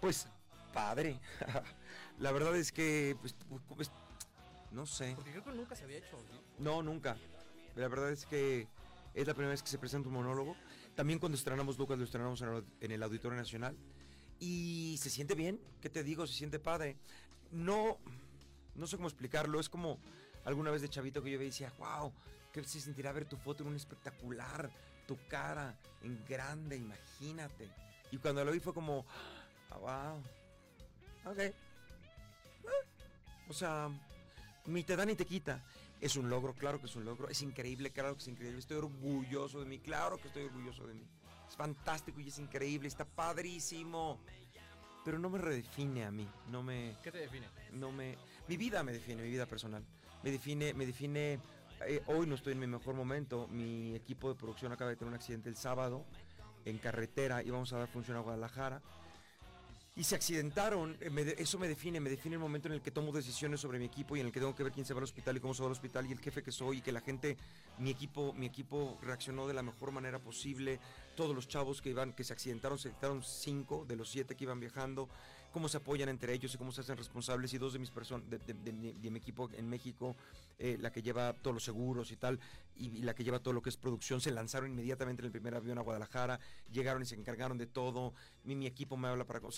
Pues, 0.00 0.28
padre. 0.72 1.18
La 2.18 2.32
verdad 2.32 2.56
es 2.56 2.72
que, 2.72 3.16
pues, 3.20 3.34
pues, 3.74 3.90
no 4.76 4.84
sé. 4.84 5.14
Porque 5.16 5.30
creo 5.30 5.42
que 5.42 5.52
nunca 5.52 5.74
se 5.74 5.84
había 5.84 5.96
hecho. 5.96 6.18
¿sí? 6.18 6.38
No, 6.58 6.82
nunca. 6.82 7.16
La 7.76 7.88
verdad 7.88 8.12
es 8.12 8.26
que 8.26 8.68
es 9.14 9.26
la 9.26 9.32
primera 9.32 9.50
vez 9.50 9.62
que 9.62 9.70
se 9.70 9.78
presenta 9.78 10.08
un 10.08 10.14
monólogo. 10.14 10.54
También 10.94 11.18
cuando 11.18 11.36
estrenamos 11.36 11.78
Lucas 11.78 11.98
lo 11.98 12.04
estrenamos 12.04 12.42
en 12.42 12.92
el, 12.92 13.02
Auditorio 13.02 13.36
Nacional. 13.38 13.74
Y 14.38 14.98
se 15.00 15.08
siente 15.08 15.34
bien, 15.34 15.58
¿qué 15.80 15.88
te 15.88 16.04
digo? 16.04 16.26
Se 16.26 16.34
siente 16.34 16.58
padre. 16.58 16.98
No, 17.50 17.96
no 18.74 18.86
sé 18.86 18.96
cómo 18.96 19.08
explicarlo. 19.08 19.58
Es 19.58 19.70
como 19.70 19.98
alguna 20.44 20.70
vez 20.70 20.82
de 20.82 20.90
chavito 20.90 21.22
que 21.22 21.30
yo 21.30 21.38
veía 21.38 21.48
y 21.48 21.50
decía, 21.52 21.72
wow, 21.78 22.12
¿qué 22.52 22.62
se 22.62 22.78
sentirá 22.78 23.12
ver 23.12 23.24
tu 23.24 23.38
foto 23.38 23.62
en 23.62 23.70
un 23.70 23.76
espectacular? 23.76 24.70
Tu 25.06 25.16
cara 25.28 25.74
en 26.02 26.22
grande, 26.28 26.76
imagínate. 26.76 27.70
Y 28.12 28.18
cuando 28.18 28.44
lo 28.44 28.52
vi 28.52 28.60
fue 28.60 28.74
como, 28.74 29.06
ah, 29.70 29.78
wow. 29.78 31.32
Ok. 31.32 31.40
Ah, 32.66 32.70
O 33.48 33.54
sea, 33.54 33.90
ni 34.66 34.82
te 34.82 34.96
da 34.96 35.04
ni 35.04 35.14
te 35.14 35.24
quita. 35.24 35.62
Es 36.00 36.16
un 36.16 36.28
logro, 36.28 36.52
claro 36.54 36.78
que 36.80 36.86
es 36.86 36.96
un 36.96 37.04
logro. 37.04 37.28
Es 37.28 37.40
increíble, 37.42 37.90
claro 37.90 38.14
que 38.14 38.20
es 38.22 38.28
increíble. 38.28 38.58
Estoy 38.58 38.76
orgulloso 38.78 39.60
de 39.60 39.66
mí, 39.66 39.78
claro 39.78 40.18
que 40.18 40.28
estoy 40.28 40.44
orgulloso 40.44 40.86
de 40.86 40.94
mí. 40.94 41.06
Es 41.48 41.56
fantástico 41.56 42.20
y 42.20 42.28
es 42.28 42.38
increíble, 42.38 42.88
está 42.88 43.04
padrísimo. 43.04 44.18
Pero 45.04 45.18
no 45.18 45.30
me 45.30 45.38
redefine 45.38 46.04
a 46.04 46.10
mí, 46.10 46.26
no 46.50 46.64
me, 46.64 46.96
¿Qué 47.02 47.12
te 47.12 47.18
define? 47.18 47.46
no 47.72 47.92
me, 47.92 48.16
mi 48.48 48.56
vida 48.56 48.82
me 48.82 48.92
define, 48.92 49.22
mi 49.22 49.28
vida 49.30 49.46
personal. 49.46 49.84
Me 50.24 50.32
define, 50.32 50.74
me 50.74 50.84
define. 50.84 51.38
eh, 51.86 52.02
hoy 52.06 52.26
no 52.26 52.34
estoy 52.34 52.54
en 52.54 52.58
mi 52.58 52.66
mejor 52.66 52.94
momento. 52.94 53.46
Mi 53.46 53.94
equipo 53.94 54.28
de 54.28 54.34
producción 54.34 54.72
acaba 54.72 54.90
de 54.90 54.96
tener 54.96 55.10
un 55.10 55.14
accidente 55.14 55.48
el 55.48 55.56
sábado 55.56 56.04
en 56.64 56.78
carretera. 56.78 57.44
Íbamos 57.44 57.72
a 57.72 57.78
dar 57.78 57.88
función 57.88 58.16
a 58.16 58.20
Guadalajara. 58.20 58.82
Y 59.98 60.04
se 60.04 60.14
accidentaron, 60.14 60.94
eh, 61.00 61.36
eso 61.38 61.58
me 61.58 61.66
define, 61.66 62.00
me 62.00 62.10
define 62.10 62.34
el 62.34 62.40
momento 62.40 62.68
en 62.68 62.74
el 62.74 62.82
que 62.82 62.90
tomo 62.90 63.12
decisiones 63.12 63.60
sobre 63.60 63.78
mi 63.78 63.86
equipo 63.86 64.14
y 64.14 64.20
en 64.20 64.26
el 64.26 64.32
que 64.32 64.40
tengo 64.40 64.54
que 64.54 64.62
ver 64.62 64.70
quién 64.70 64.84
se 64.84 64.92
va 64.92 64.98
al 64.98 65.04
hospital 65.04 65.38
y 65.38 65.40
cómo 65.40 65.54
se 65.54 65.62
va 65.62 65.68
al 65.68 65.72
hospital 65.72 66.06
y 66.06 66.12
el 66.12 66.18
jefe 66.18 66.42
que 66.42 66.52
soy 66.52 66.78
y 66.78 66.80
que 66.82 66.92
la 66.92 67.00
gente, 67.00 67.38
mi 67.78 67.88
equipo, 67.88 68.34
mi 68.34 68.44
equipo 68.44 68.98
reaccionó 69.00 69.48
de 69.48 69.54
la 69.54 69.62
mejor 69.62 69.92
manera 69.92 70.18
posible. 70.18 70.80
Todos 71.14 71.34
los 71.34 71.48
chavos 71.48 71.80
que 71.80 71.88
iban, 71.88 72.12
que 72.12 72.24
se 72.24 72.34
accidentaron, 72.34 72.78
se 72.78 72.88
accidentaron 72.88 73.22
cinco 73.22 73.86
de 73.88 73.96
los 73.96 74.10
siete 74.10 74.36
que 74.36 74.44
iban 74.44 74.60
viajando, 74.60 75.08
cómo 75.56 75.70
se 75.70 75.78
apoyan 75.78 76.10
entre 76.10 76.34
ellos 76.34 76.54
y 76.54 76.58
cómo 76.58 76.70
se 76.70 76.82
hacen 76.82 76.98
responsables 76.98 77.54
y 77.54 77.56
dos 77.56 77.72
de 77.72 77.78
mis 77.78 77.90
personas, 77.90 78.28
de, 78.28 78.72
mi- 78.74 79.16
equipo 79.16 79.48
en 79.56 79.66
México, 79.70 80.14
eh, 80.58 80.76
la 80.78 80.92
que 80.92 81.00
lleva 81.00 81.32
todos 81.32 81.54
los 81.54 81.64
seguros 81.64 82.12
y 82.12 82.16
tal, 82.16 82.38
y, 82.76 82.98
la 83.00 83.14
que 83.14 83.24
lleva 83.24 83.38
todo 83.38 83.54
lo 83.54 83.62
que 83.62 83.70
es 83.70 83.78
producción, 83.78 84.20
se 84.20 84.30
lanzaron 84.32 84.68
inmediatamente 84.68 85.22
en 85.22 85.26
el 85.28 85.32
primer 85.32 85.54
avión 85.54 85.78
a 85.78 85.80
Guadalajara, 85.80 86.38
llegaron 86.70 87.00
y 87.00 87.06
se 87.06 87.14
encargaron 87.14 87.56
de 87.56 87.66
todo, 87.66 88.12
mi, 88.44 88.54
mi 88.54 88.66
equipo 88.66 88.98
me 88.98 89.08
habla 89.08 89.24
para... 89.24 89.40
O 89.46 89.50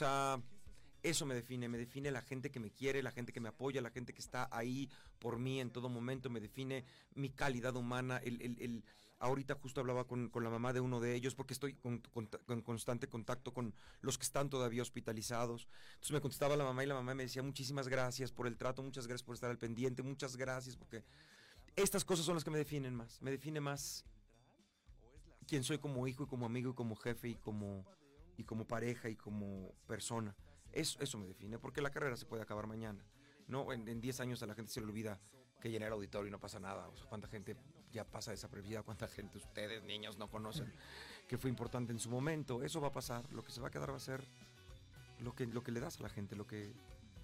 eso 1.03 1.27
me 1.27 1.35
define, 1.35 1.69
me 1.69 1.79
define 1.79 2.12
la 2.12 2.23
gente 2.23 2.53
que 2.53 2.61
me 2.61 2.71
quiere, 2.71 3.03
la 3.03 3.11
gente 3.11 3.33
que 3.33 3.41
me 3.41 3.49
apoya, 3.49 3.81
la 3.81 3.91
gente 3.91 4.12
que 4.12 4.21
está 4.21 4.49
ahí 4.53 4.89
por 5.19 5.41
mí 5.41 5.61
en 5.61 5.71
todo 5.71 5.89
momento, 5.89 6.31
me 6.31 6.39
define 6.39 6.85
mi 7.17 7.31
calidad 7.31 7.75
humana, 7.75 8.19
el- 8.19 8.41
el- 8.61 8.85
ahorita 9.20 9.55
justo 9.55 9.81
hablaba 9.81 10.06
con, 10.06 10.29
con 10.29 10.44
la 10.44 10.50
mamá 10.50 10.73
de 10.73 10.81
uno 10.81 11.00
de 11.00 11.15
ellos 11.15 11.35
porque 11.35 11.53
estoy 11.53 11.75
con, 11.75 12.00
con 12.47 12.62
constante 12.62 13.09
contacto 13.09 13.52
con 13.52 13.75
los 14.00 14.19
que 14.19 14.25
están 14.25 14.49
todavía 14.49 14.83
hospitalizados. 14.83 15.69
Entonces 15.90 16.12
me 16.12 16.21
contestaba 16.21 16.57
la 16.57 16.64
mamá 16.64 16.85
y 16.85 16.87
la 16.87 16.95
mamá 16.95 17.14
me 17.14 17.25
decía 17.25 17.43
muchísimas 17.43 17.88
gracias 17.88 18.33
por 18.33 18.47
el 18.47 18.57
trato, 18.57 18.83
muchas 18.83 19.07
gracias 19.07 19.25
por 19.25 19.35
estar 19.35 19.50
al 19.50 19.59
pendiente, 19.59 20.02
muchas 20.02 20.37
gracias 20.37 20.76
porque 20.76 21.04
estas 21.76 22.04
cosas 22.04 22.25
son 22.25 22.35
las 22.35 22.45
que 22.45 22.50
me 22.50 22.59
definen 22.59 22.95
más, 22.95 23.21
me 23.23 23.31
define 23.31 23.61
más 23.61 24.04
quién 25.47 25.64
soy 25.64 25.78
como 25.78 26.07
hijo 26.07 26.25
y 26.25 26.26
como 26.26 26.47
amigo 26.47 26.71
y 26.71 26.75
como 26.75 26.95
jefe 26.97 27.28
y 27.28 27.35
como, 27.37 27.85
y 28.37 28.45
como 28.45 28.66
pareja 28.66 29.09
y 29.09 29.16
como 29.16 29.75
persona. 29.87 30.37
Eso, 30.73 31.00
eso 31.00 31.19
me 31.19 31.26
define, 31.26 31.59
porque 31.59 31.81
la 31.81 31.90
carrera 31.90 32.16
se 32.16 32.26
puede 32.26 32.43
acabar 32.43 32.66
mañana. 32.66 33.04
No, 33.47 33.73
en, 33.73 33.88
en 33.88 34.00
10 34.00 34.21
años 34.21 34.43
a 34.43 34.47
la 34.47 34.54
gente 34.54 34.71
se 34.71 34.81
le 34.81 34.87
olvida 34.87 35.19
que 35.61 35.71
llenar 35.71 35.93
auditorio 35.93 36.28
y 36.28 36.31
no 36.31 36.38
pasa 36.38 36.61
nada. 36.61 36.88
O 36.88 36.97
sea, 36.97 37.07
cuánta 37.07 37.28
gente 37.28 37.57
ya 37.99 38.05
pasa 38.05 38.31
desapercibida, 38.31 38.85
cuánta 38.85 39.09
gente 39.09 39.38
ustedes, 39.38 39.83
niños, 39.83 40.19
no 40.19 40.31
conocen 40.31 40.73
que 41.26 41.37
fue 41.37 41.50
importante 41.50 41.93
en 41.93 41.99
su 41.99 42.09
momento. 42.09 42.62
Eso 42.62 42.81
va 42.81 42.88
a 42.88 42.93
pasar. 42.93 43.25
Lo 43.33 43.43
que 43.43 43.50
se 43.50 43.61
va 43.61 43.69
a 43.69 43.71
quedar 43.71 43.90
va 43.90 43.97
a 43.97 44.00
ser 44.00 44.25
lo 45.19 45.35
que, 45.35 45.47
lo 45.47 45.64
que 45.64 45.73
le 45.73 45.81
das 45.81 45.99
a 45.99 46.02
la 46.05 46.09
gente, 46.09 46.37
lo 46.37 46.47
que 46.47 46.73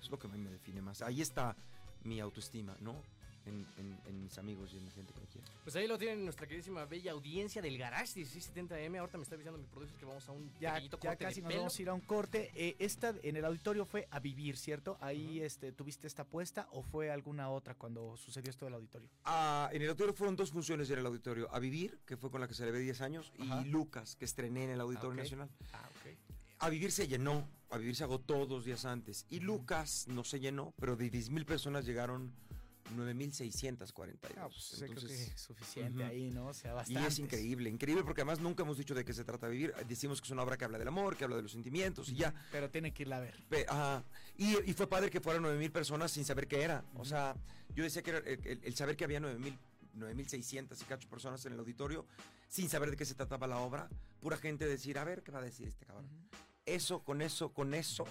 es 0.01 0.11
lo 0.11 0.19
que 0.19 0.27
a 0.27 0.31
mí 0.31 0.39
me 0.39 0.51
define 0.51 0.83
más. 0.83 1.01
Ahí 1.01 1.23
está 1.23 1.57
mi 2.03 2.19
autoestima, 2.19 2.77
¿no? 2.81 3.01
En, 3.47 3.67
en- 3.77 3.99
en 4.07 4.23
mis 4.23 4.39
amigos 4.39 4.71
y 4.73 4.79
en 4.79 4.87
la 4.87 4.91
gente 4.93 5.13
que 5.13 5.21
me 5.21 5.27
quiere. 5.27 5.47
Pues 5.65 5.77
ahí 5.77 5.87
lo 5.87 5.99
tienen 5.99 6.25
nuestra 6.25 6.47
queridísima 6.47 6.87
bella 6.87 7.13
audiencia 7.13 7.61
del 7.61 7.77
Garage 7.77 8.19
1670M. 8.25 8.99
Ahorita 8.99 9.19
me 9.19 9.23
está 9.25 9.35
avisando 9.35 9.59
mi 9.59 9.67
productor 9.67 9.99
que 9.99 10.05
vamos 10.07 10.27
a 10.29 10.33
un 10.33 10.51
Ya, 10.61 10.73
pequeñito 10.75 10.99
ya 11.03 11.11
corte 11.11 11.25
casi 11.25 11.35
de 11.37 11.43
nos 11.43 11.49
pelo. 11.51 11.61
vamos 11.61 11.79
a 11.79 11.83
ir 11.83 11.89
a 11.91 11.95
un 11.95 12.01
corte. 12.01 12.51
Eh, 12.55 12.77
esta 12.79 13.15
en 13.23 13.37
el 13.37 13.45
auditorio 13.45 13.85
fue 13.85 14.09
a 14.11 14.19
vivir, 14.19 14.57
¿cierto? 14.57 14.97
Ahí 15.01 15.41
este, 15.41 15.73
tuviste 15.73 16.07
esta 16.07 16.23
apuesta 16.23 16.69
o 16.73 16.83
fue 16.83 17.11
alguna 17.11 17.51
otra 17.51 17.75
cuando 17.75 18.17
sucedió 18.17 18.49
esto 18.51 18.65
del 18.65 18.75
auditorio. 18.75 19.11
Ah, 19.25 19.69
en 19.73 19.83
el 19.83 19.89
auditorio 19.91 20.15
fueron 20.15 20.37
dos 20.37 20.51
funciones 20.51 20.89
en 20.91 21.01
el 21.01 21.07
auditorio. 21.07 21.53
A 21.55 21.59
Vivir, 21.59 22.01
que 22.07 22.17
fue 22.17 22.31
con 22.31 22.41
la 22.41 22.49
que 22.49 22.55
celebré 22.55 22.81
10 22.81 23.01
años, 23.03 23.31
Ajá. 23.41 23.61
y 23.61 23.69
Lucas, 23.69 24.17
que 24.17 24.25
estrené 24.25 24.65
en 24.65 24.71
el 24.71 24.81
Auditorio 24.81 25.11
ok. 25.11 25.17
Nacional. 25.19 25.51
Ah, 25.73 25.87
ok. 25.91 26.17
A 26.61 26.69
Vivir 26.71 26.93
se 26.93 27.07
llenó, 27.09 27.47
A 27.71 27.77
Vivir 27.79 27.97
se 27.97 28.05
agotó 28.05 28.47
dos 28.47 28.65
días 28.65 28.85
antes. 28.85 29.27
Y 29.29 29.41
Lucas 29.41 30.07
no 30.09 30.23
se 30.25 30.39
llenó, 30.41 30.73
pero 30.79 30.97
de 30.97 31.11
10.000 31.11 31.45
personas 31.45 31.85
llegaron 31.85 32.33
9.642. 32.95 34.19
Ah, 34.37 34.49
pues, 34.49 34.63
sí, 34.65 34.77
creo 34.77 34.89
que 34.89 34.95
Entonces, 34.95 35.21
es 35.35 35.41
suficiente 35.41 36.03
ujú. 36.03 36.11
ahí, 36.11 36.31
¿no? 36.31 36.47
O 36.47 36.55
sea, 36.55 36.73
y 36.73 36.75
bastante. 36.75 37.09
es 37.09 37.19
increíble, 37.19 37.71
increíble 37.71 38.05
porque 38.05 38.21
además 38.23 38.41
nunca 38.41 38.63
hemos 38.63 38.77
dicho 38.79 38.95
de 38.95 39.05
qué 39.05 39.13
se 39.13 39.25
trata 39.25 39.49
Vivir. 39.49 39.75
Decimos 39.89 40.21
que 40.21 40.27
es 40.27 40.31
una 40.31 40.43
obra 40.43 40.57
que 40.57 40.65
habla 40.65 40.79
del 40.79 40.89
amor, 40.89 41.17
que 41.17 41.25
habla 41.25 41.37
de 41.37 41.43
los 41.43 41.53
sentimientos 41.53 42.09
y 42.11 42.17
ya. 42.17 42.35
Pero 42.53 42.71
tiene 42.71 42.93
que 42.93 43.03
irla 43.05 43.17
a 43.19 43.21
ver. 43.21 43.37
Pe- 43.49 43.67
ajá. 43.69 44.05
Y, 44.37 44.59
y 44.71 44.73
fue 44.75 44.87
padre 44.87 45.11
que 45.11 45.21
fueran 45.21 45.43
9000 45.43 45.71
personas 45.73 46.11
sin 46.11 46.25
saber 46.25 46.47
qué 46.47 46.63
era. 46.63 46.85
O 46.97 47.05
sea, 47.05 47.37
yo 47.75 47.83
decía 47.85 48.03
que 48.03 48.11
era 48.11 48.19
el, 48.21 48.61
el- 48.63 48.75
saber 48.77 48.97
que 48.97 49.05
había 49.05 49.21
9000 49.21 49.59
9600 49.95 50.81
y 50.83 50.85
cacho 50.87 51.09
personas 51.09 51.47
en 51.47 51.53
el 51.53 51.59
auditorio 51.61 52.05
sin 52.49 52.69
saber 52.69 52.91
de 52.91 52.97
qué 52.97 53.05
se 53.05 53.15
trataba 53.15 53.47
la 53.47 53.59
obra, 53.59 53.89
pura 54.21 54.37
gente 54.37 54.67
decir, 54.67 54.99
a 54.99 55.05
ver 55.05 55.23
qué 55.23 55.31
va 55.31 55.39
a 55.39 55.43
decir 55.43 55.69
este 55.69 55.87
cabrón. 55.87 56.09
Eso, 56.67 57.05
con 57.05 57.23
eso, 57.23 57.51
con 57.53 57.75
eso, 57.75 58.05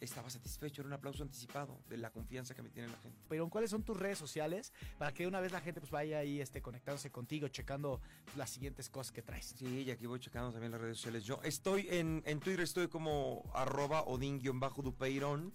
estaba 0.00 0.30
satisfecho, 0.30 0.82
era 0.82 0.88
un 0.88 0.92
aplauso 0.92 1.22
anticipado 1.22 1.78
de 1.88 1.96
la 1.96 2.10
confianza 2.10 2.54
que 2.54 2.62
me 2.62 2.70
tiene 2.70 2.88
la 2.88 2.98
gente. 2.98 3.18
Pero 3.28 3.48
¿cuáles 3.48 3.70
son 3.70 3.82
tus 3.82 3.96
redes 3.96 4.18
sociales 4.18 4.72
para 4.98 5.12
que 5.12 5.26
una 5.26 5.40
vez 5.40 5.52
la 5.52 5.60
gente 5.60 5.80
pues 5.80 5.90
vaya 5.90 6.18
ahí 6.18 6.40
este, 6.40 6.62
conectándose 6.62 7.10
contigo, 7.10 7.48
checando 7.48 8.00
las 8.36 8.50
siguientes 8.50 8.88
cosas 8.90 9.12
que 9.12 9.22
traes? 9.22 9.54
Sí, 9.58 9.82
y 9.82 9.90
aquí 9.90 10.06
voy 10.06 10.20
checando 10.20 10.52
también 10.52 10.72
las 10.72 10.80
redes 10.80 10.98
sociales. 10.98 11.24
Yo 11.24 11.40
estoy 11.42 11.88
en, 11.90 12.22
en 12.26 12.40
Twitter, 12.40 12.60
estoy 12.60 12.88
como 12.88 13.50
arroba 13.54 14.04
odin-dupeirón 14.04 15.52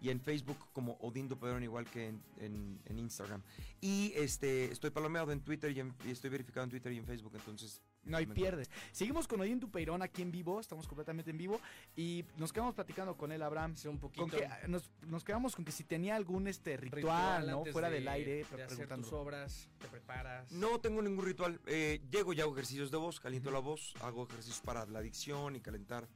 y 0.00 0.10
en 0.10 0.20
Facebook 0.20 0.58
como 0.72 0.92
Odín 1.00 1.28
Dupeirón 1.28 1.62
igual 1.62 1.86
que 1.90 2.08
en, 2.08 2.22
en- 2.40 2.80
en 2.84 2.98
Instagram. 2.98 3.42
Y 3.80 4.12
este 4.14 4.70
estoy 4.72 4.90
palomeado 4.90 5.32
en 5.32 5.40
Twitter 5.40 5.70
y, 5.76 5.80
en- 5.80 5.94
y 6.06 6.10
estoy 6.10 6.30
verificado 6.30 6.64
en 6.64 6.70
Twitter 6.70 6.92
y 6.92 6.98
en 6.98 7.04
Facebook, 7.06 7.32
entonces... 7.34 7.82
No 8.04 8.16
hay 8.16 8.24
pierdes. 8.26 8.70
Seguimos 8.92 9.28
con 9.28 9.38
Odín 9.42 9.60
Dupeirón 9.60 10.00
aquí 10.00 10.22
en 10.22 10.30
vivo, 10.30 10.60
estamos 10.60 10.86
completamente 10.88 11.30
en 11.30 11.36
vivo 11.36 11.60
y 11.94 12.24
nos 12.38 12.54
quedamos 12.54 12.74
platicando 12.74 13.14
con 13.18 13.32
él, 13.32 13.42
Abraham. 13.42 13.76
Sí, 13.76 13.86
un 13.86 13.98
poquito. 13.98 14.22
Con 14.22 14.30
que, 14.30 14.48
nos, 14.66 14.90
nos 15.06 15.24
quedamos 15.24 15.54
con 15.54 15.64
que 15.64 15.72
si 15.72 15.84
tenía 15.84 16.16
algún 16.16 16.48
este 16.48 16.78
ritual, 16.78 17.42
ritual 17.42 17.50
¿no? 17.50 17.64
Fuera 17.66 17.90
de- 17.90 17.96
del 17.96 18.08
aire, 18.08 18.46
de 18.56 18.62
hacer 18.62 18.88
tus 18.88 19.12
obras, 19.12 19.68
te 19.78 19.88
preparas. 19.88 20.50
No 20.52 20.80
tengo 20.80 21.02
ningún 21.02 21.22
ritual. 21.26 21.60
Eh, 21.66 22.00
llego 22.10 22.32
y 22.32 22.40
hago 22.40 22.52
ejercicios 22.52 22.90
de 22.90 22.96
voz, 22.96 23.20
caliento 23.20 23.50
la 23.50 23.58
voz, 23.58 23.92
hago 24.00 24.26
ejercicios 24.26 24.60
para 24.62 24.86
la 24.86 25.00
adicción 25.00 25.56
y 25.56 25.60
calentar 25.60 26.08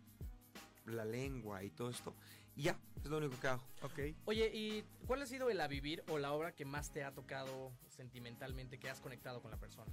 la 0.86 1.04
lengua 1.04 1.62
y 1.62 1.70
todo 1.70 1.90
esto. 1.90 2.14
Y 2.56 2.62
ya, 2.64 2.78
es 3.02 3.10
lo 3.10 3.18
único 3.18 3.38
que 3.40 3.48
hago. 3.48 3.62
Ok. 3.82 3.98
Oye, 4.26 4.50
¿y 4.52 4.84
cuál 5.06 5.22
ha 5.22 5.26
sido 5.26 5.48
el 5.50 5.60
a 5.60 5.68
vivir 5.68 6.04
o 6.08 6.18
la 6.18 6.32
obra 6.32 6.52
que 6.52 6.64
más 6.64 6.92
te 6.92 7.02
ha 7.04 7.12
tocado 7.12 7.72
sentimentalmente, 7.88 8.78
que 8.78 8.90
has 8.90 9.00
conectado 9.00 9.40
con 9.40 9.50
la 9.50 9.56
persona? 9.58 9.90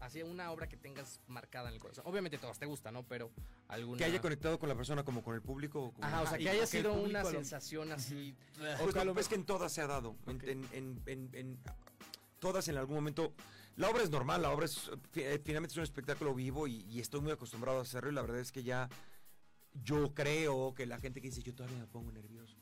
Así, 0.00 0.22
una 0.22 0.52
obra 0.52 0.68
que 0.68 0.76
tengas 0.76 1.20
marcada 1.26 1.68
en 1.70 1.74
el 1.74 1.80
corazón. 1.80 2.04
Obviamente 2.06 2.38
todas 2.38 2.58
te 2.58 2.66
gustan, 2.66 2.94
¿no? 2.94 3.02
Pero 3.02 3.32
alguna... 3.66 3.98
Que 3.98 4.04
haya 4.04 4.20
conectado 4.20 4.56
con 4.58 4.68
la 4.68 4.76
persona 4.76 5.02
como 5.02 5.24
con 5.24 5.34
el 5.34 5.42
público. 5.42 5.86
o 5.86 5.92
como- 5.92 6.06
Ajá, 6.06 6.22
o 6.22 6.26
sea, 6.28 6.38
que 6.38 6.48
haya 6.48 6.66
sido 6.66 6.92
una 6.92 7.22
lo- 7.24 7.30
sensación 7.30 7.90
así... 7.90 8.32
Pues 8.80 8.94
que 8.94 9.04
lo 9.04 9.18
es 9.18 9.26
que 9.28 9.34
en 9.34 9.44
todas 9.44 9.72
se 9.72 9.80
ha 9.80 9.88
dado. 9.88 10.14
En- 10.26 10.36
Ok. 10.36 10.42
En, 10.44 10.68
en- 10.72 11.02
en- 11.06 11.30
en- 11.34 11.58
todas 12.38 12.68
en 12.68 12.76
algún 12.76 12.94
momento. 12.96 13.32
La 13.74 13.88
obra 13.90 14.02
es 14.02 14.10
normal, 14.10 14.42
la 14.42 14.50
obra 14.50 14.66
es 14.66 14.90
eh, 15.14 15.40
finalmente 15.44 15.72
es 15.72 15.76
un 15.78 15.84
espectáculo 15.84 16.34
vivo 16.34 16.66
y, 16.66 16.80
y 16.88 16.98
estoy 17.00 17.20
muy 17.20 17.30
acostumbrado 17.32 17.78
a 17.78 17.82
hacerlo 17.82 18.10
y 18.10 18.14
la 18.14 18.22
verdad 18.22 18.40
es 18.40 18.50
que 18.50 18.64
ya 18.64 18.88
yo 19.84 20.14
creo 20.14 20.74
que 20.74 20.86
la 20.86 20.98
gente 20.98 21.20
que 21.20 21.28
dice 21.28 21.42
yo 21.42 21.54
todavía 21.54 21.78
me 21.78 21.86
pongo 21.86 22.10
nervioso 22.12 22.56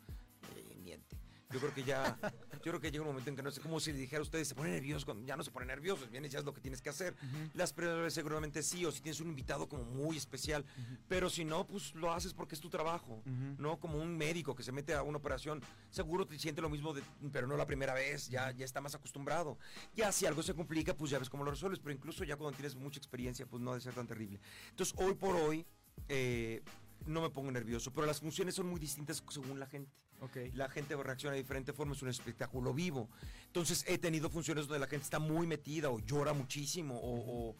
eh, 0.56 0.76
miente. 0.76 1.16
Yo 1.50 1.60
creo 1.60 1.72
que 1.72 1.84
ya, 1.84 2.18
yo 2.54 2.58
creo 2.72 2.80
que 2.80 2.90
llega 2.90 3.02
un 3.02 3.08
momento 3.08 3.30
en 3.30 3.36
que 3.36 3.42
no 3.42 3.52
sé 3.52 3.60
cómo 3.60 3.78
si 3.78 3.92
le 3.92 3.98
dijera 3.98 4.18
a 4.18 4.22
ustedes, 4.22 4.48
se 4.48 4.56
pone 4.56 4.70
nervioso, 4.70 5.06
cuando 5.06 5.24
ya 5.24 5.36
no 5.36 5.44
se 5.44 5.52
pone 5.52 5.64
nervioso, 5.64 6.04
vienes 6.10 6.32
ya 6.32 6.40
es 6.40 6.44
lo 6.44 6.52
que 6.52 6.60
tienes 6.60 6.82
que 6.82 6.88
hacer. 6.88 7.14
Las 7.54 7.72
primeras 7.72 7.98
veces 8.00 8.14
seguramente 8.14 8.64
sí, 8.64 8.84
o 8.84 8.90
si 8.90 9.00
tienes 9.00 9.20
un 9.20 9.28
invitado 9.28 9.68
como 9.68 9.84
muy 9.84 10.16
especial, 10.16 10.64
pero 11.06 11.30
si 11.30 11.44
no, 11.44 11.64
pues 11.64 11.94
lo 11.94 12.12
haces 12.12 12.34
porque 12.34 12.56
es 12.56 12.60
tu 12.60 12.68
trabajo. 12.68 13.22
¿no? 13.58 13.78
Como 13.78 13.96
un 14.02 14.16
médico 14.18 14.56
que 14.56 14.64
se 14.64 14.72
mete 14.72 14.92
a 14.94 15.04
una 15.04 15.18
operación, 15.18 15.62
seguro 15.88 16.26
te 16.26 16.36
siente 16.36 16.60
lo 16.60 16.68
mismo, 16.68 16.92
de- 16.92 17.02
pero 17.32 17.46
no 17.46 17.56
la 17.56 17.64
primera 17.64 17.94
vez, 17.94 18.28
ya, 18.28 18.50
ya 18.50 18.64
está 18.64 18.80
más 18.80 18.96
acostumbrado. 18.96 19.56
Ya 19.94 20.10
si 20.10 20.26
algo 20.26 20.42
se 20.42 20.52
complica, 20.52 20.96
pues 20.96 21.12
ya 21.12 21.20
ves 21.20 21.30
cómo 21.30 21.44
lo 21.44 21.52
resuelves, 21.52 21.78
pero 21.78 21.92
incluso 21.94 22.24
ya 22.24 22.34
cuando 22.36 22.56
tienes 22.56 22.74
mucha 22.74 22.98
experiencia, 22.98 23.46
pues 23.46 23.62
no 23.62 23.70
ha 23.70 23.74
de 23.76 23.80
ser 23.82 23.94
tan 23.94 24.08
terrible. 24.08 24.40
Entonces, 24.70 24.92
hoy 24.98 25.14
por 25.14 25.36
hoy, 25.36 25.64
eh, 26.08 26.60
no 27.04 27.20
me 27.22 27.30
pongo 27.30 27.50
nervioso, 27.50 27.92
pero 27.92 28.06
las 28.06 28.20
funciones 28.20 28.54
son 28.54 28.66
muy 28.68 28.80
distintas 28.80 29.22
según 29.28 29.60
la 29.60 29.66
gente. 29.66 29.92
Ok. 30.20 30.36
La 30.54 30.68
gente 30.70 30.96
reacciona 30.96 31.34
de 31.34 31.42
diferente 31.42 31.72
forma, 31.72 31.92
es 31.94 32.02
un 32.02 32.08
espectáculo 32.08 32.72
vivo. 32.72 33.10
Entonces, 33.46 33.84
he 33.86 33.98
tenido 33.98 34.30
funciones 34.30 34.66
donde 34.66 34.80
la 34.80 34.86
gente 34.86 35.04
está 35.04 35.18
muy 35.18 35.46
metida 35.46 35.90
o 35.90 35.98
llora 36.00 36.32
muchísimo, 36.32 36.98
o, 36.98 37.50
o 37.50 37.56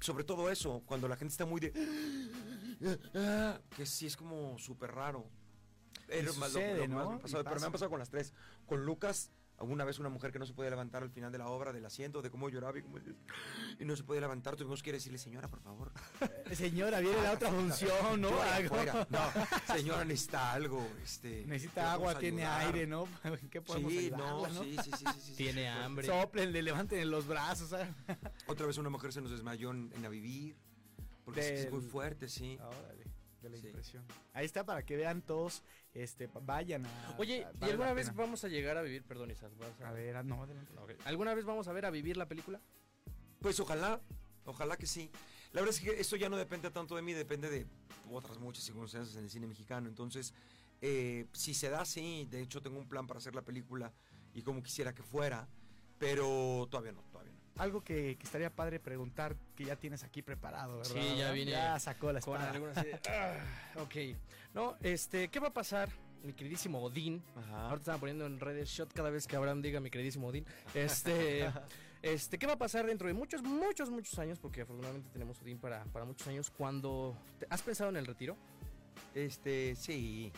sobre 0.00 0.24
todo 0.24 0.50
eso, 0.50 0.82
cuando 0.84 1.06
la 1.06 1.16
gente 1.16 1.32
está 1.32 1.46
muy 1.46 1.60
de... 1.60 1.72
que 3.76 3.86
sí 3.86 4.06
es 4.06 4.16
como 4.16 4.58
súper 4.58 4.90
raro. 4.92 5.24
Lo- 6.08 6.32
sucede, 6.32 6.88
lo 6.88 6.94
¿no? 6.94 7.12
me 7.12 7.18
pasado, 7.20 7.44
pero 7.44 7.60
me 7.60 7.66
han 7.66 7.72
pasado 7.72 7.90
con 7.90 7.98
las 8.00 8.10
tres. 8.10 8.34
Con 8.66 8.84
Lucas, 8.84 9.30
alguna 9.58 9.84
vez 9.84 9.98
una 10.00 10.08
mujer 10.08 10.32
que 10.32 10.38
no 10.38 10.46
se 10.46 10.52
podía 10.54 10.70
levantar 10.70 11.02
al 11.04 11.10
final 11.10 11.30
de 11.30 11.38
la 11.38 11.46
obra, 11.48 11.72
del 11.72 11.84
asiento, 11.86 12.20
de 12.20 12.30
cómo 12.30 12.48
lloraba 12.48 12.78
y, 12.78 12.82
cómo- 12.82 12.98
y 13.78 13.84
no 13.84 13.94
se 13.94 14.02
podía 14.02 14.20
levantar, 14.22 14.56
tuvimos 14.56 14.82
que 14.82 14.92
decirle, 14.92 15.18
señora, 15.18 15.48
por 15.48 15.60
favor. 15.60 15.92
Señora, 16.52 17.00
viene 17.00 17.22
la 17.22 17.32
otra 17.32 17.50
función, 17.52 18.20
¿no? 18.20 18.30
No, 18.30 18.36
señora, 19.74 20.04
necesita 20.04 20.52
algo. 20.52 20.84
Este, 21.02 21.44
Necesita 21.46 21.82
¿qué 21.82 21.86
agua, 21.88 22.18
tiene 22.18 22.44
aire, 22.44 22.86
¿no? 22.86 23.06
¿En 23.24 23.48
¿Qué 23.48 23.60
podemos 23.62 23.92
Sí, 23.92 23.98
ayudarla, 23.98 24.26
no, 24.26 24.48
no? 24.48 24.62
sí, 24.64 24.76
sí, 24.82 24.90
sí, 24.96 25.04
sí, 25.14 25.20
sí, 25.22 25.34
Tiene 25.36 25.68
hambre. 25.68 26.06
Soplenle, 26.06 26.62
levanten 26.62 27.10
los 27.10 27.26
brazos, 27.26 27.70
¿sabes? 27.70 27.88
Otra 28.46 28.66
vez 28.66 28.76
una 28.78 28.90
mujer 28.90 29.12
se 29.12 29.20
nos 29.20 29.30
desmayó 29.30 29.70
en, 29.70 29.92
en 29.94 30.04
a 30.04 30.08
vivir. 30.08 30.56
Porque 31.24 31.40
es, 31.40 31.46
que 31.46 31.60
es 31.66 31.70
muy 31.72 31.80
Del- 31.82 31.90
fuerte, 31.90 32.28
sí. 32.28 32.58
Órale, 32.60 33.04
de 33.42 33.50
la 33.50 33.56
Sí. 33.56 33.66
impresión. 33.66 34.04
Ahí 34.32 34.46
está 34.46 34.64
para 34.64 34.84
que 34.84 34.96
vean 34.96 35.20
todos, 35.22 35.62
este, 35.94 36.28
vayan 36.42 36.86
a. 36.86 37.14
Oye, 37.18 37.44
a- 37.44 37.66
¿y 37.66 37.70
alguna 37.70 37.92
vez 37.92 38.06
pena. 38.08 38.18
vamos 38.22 38.44
a 38.44 38.48
llegar 38.48 38.76
a 38.78 38.82
vivir, 38.82 39.02
perdón, 39.04 39.30
Isaac, 39.30 39.52
vas 39.58 39.80
a- 39.80 39.88
A 39.88 39.92
ver, 39.92 40.16
ah, 40.16 40.22
no, 40.22 40.42
adelante. 40.42 40.72
¿Alguna 41.04 41.34
vez 41.34 41.44
vamos 41.44 41.68
a 41.68 41.72
ver 41.72 41.84
a 41.86 41.90
vivir 41.90 42.16
la 42.16 42.26
película? 42.26 42.60
Pues 43.40 43.58
ojalá, 43.60 44.00
ojalá 44.44 44.76
que 44.76 44.86
sí. 44.86 45.10
La 45.52 45.60
verdad 45.60 45.74
es 45.76 45.80
que 45.82 46.00
esto 46.00 46.16
ya 46.16 46.28
no 46.28 46.36
depende 46.36 46.70
tanto 46.70 46.96
de 46.96 47.02
mí, 47.02 47.12
depende 47.12 47.50
de 47.50 47.66
otras 48.10 48.38
muchas 48.38 48.64
circunstancias 48.64 49.16
en 49.16 49.24
el 49.24 49.30
cine 49.30 49.46
mexicano. 49.46 49.88
Entonces, 49.88 50.32
eh, 50.80 51.26
si 51.32 51.52
se 51.54 51.68
da, 51.68 51.84
sí. 51.84 52.26
De 52.30 52.40
hecho, 52.40 52.62
tengo 52.62 52.78
un 52.78 52.88
plan 52.88 53.06
para 53.06 53.18
hacer 53.18 53.34
la 53.34 53.42
película 53.42 53.92
y 54.32 54.42
como 54.42 54.62
quisiera 54.62 54.94
que 54.94 55.02
fuera, 55.02 55.46
pero 55.98 56.66
todavía 56.70 56.92
no. 56.92 57.02
Algo 57.58 57.82
que, 57.84 58.16
que 58.16 58.24
estaría 58.24 58.48
padre 58.50 58.80
preguntar 58.80 59.36
que 59.54 59.64
ya 59.66 59.76
tienes 59.76 60.02
aquí 60.04 60.22
preparado, 60.22 60.78
¿verdad? 60.78 60.92
Sí, 60.94 61.16
ya 61.18 61.30
viene 61.32 61.50
Ya 61.52 61.78
sacó 61.78 62.10
la 62.12 62.20
Con 62.20 62.40
espada. 62.40 63.00
ah, 63.08 63.80
ok. 63.82 63.94
No, 64.54 64.76
este, 64.82 65.28
¿qué 65.28 65.38
va 65.38 65.48
a 65.48 65.52
pasar, 65.52 65.90
mi 66.22 66.32
queridísimo 66.32 66.82
Odín? 66.82 67.22
Ajá. 67.36 67.64
Ahorita 67.64 67.80
estaban 67.80 68.00
poniendo 68.00 68.26
en 68.26 68.40
redes 68.40 68.68
shot 68.70 68.92
cada 68.92 69.10
vez 69.10 69.26
que 69.26 69.36
Abraham 69.36 69.60
diga 69.62 69.80
mi 69.80 69.90
queridísimo 69.90 70.28
Odín. 70.28 70.46
Este, 70.74 71.50
este, 72.02 72.38
¿qué 72.38 72.46
va 72.46 72.54
a 72.54 72.58
pasar 72.58 72.86
dentro 72.86 73.06
de 73.06 73.12
muchos, 73.14 73.42
muchos, 73.42 73.90
muchos 73.90 74.18
años? 74.18 74.38
Porque 74.38 74.62
afortunadamente 74.62 75.10
tenemos 75.12 75.40
Odín 75.42 75.58
para, 75.58 75.84
para 75.84 76.04
muchos 76.06 76.26
años. 76.28 76.50
Cuando 76.50 77.14
te- 77.38 77.46
has 77.50 77.60
pensado 77.62 77.90
en 77.90 77.96
el 77.98 78.06
retiro 78.06 78.36
Este, 79.14 79.76
sí. 79.76 80.32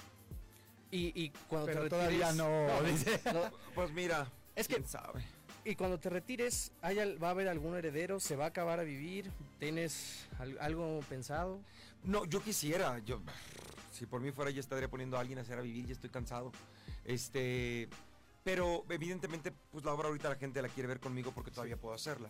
y, 0.91 1.13
y 1.25 1.31
cuando 1.49 1.67
Pero 1.67 1.83
te 1.85 1.91
todavía 1.91 2.31
retires, 2.33 2.37
no, 2.37 2.83
dice. 2.91 3.21
no, 3.33 3.41
Pues 3.75 3.93
mira, 3.93 4.27
Es 4.57 4.67
que- 4.69 4.75
quién 4.75 4.89
sabe. 4.89 5.25
Y 5.65 5.75
cuando 5.77 5.99
te 5.99 6.11
retires, 6.11 6.73
¿hay 6.83 6.97
¿va 7.19 7.29
a 7.29 7.31
haber 7.31 7.49
algún 7.49 7.75
heredero? 7.77 8.21
¿Se 8.21 8.37
va 8.37 8.45
a 8.45 8.49
acabar 8.49 8.81
a 8.81 8.83
vivir? 8.83 9.31
¿Tienes 9.59 10.27
al- 10.39 10.59
algo 10.61 11.01
pensado? 11.09 11.61
No, 12.03 12.25
yo 12.27 12.43
quisiera, 12.43 12.99
yo 13.01 13.21
si 13.93 14.07
por 14.07 14.21
mí 14.21 14.31
fuera 14.33 14.51
ya 14.51 14.61
estaría 14.61 14.89
poniendo 14.89 15.17
a 15.17 15.21
alguien 15.21 15.39
a 15.39 15.43
hacer 15.43 15.59
a 15.59 15.63
vivir, 15.63 15.87
ya 15.87 15.93
estoy 15.93 16.11
cansado. 16.11 16.53
Este, 17.05 17.89
pero 18.43 18.85
evidentemente 18.91 19.53
pues 19.73 19.85
la 19.85 19.93
obra 19.93 20.09
ahorita 20.09 20.29
la 20.29 20.37
gente 20.37 20.61
la 20.61 20.69
quiere 20.69 20.87
ver 20.89 21.01
conmigo 21.01 21.33
porque 21.33 21.51
todavía 21.51 21.77
puedo 21.77 21.95
hacerla. 21.95 22.29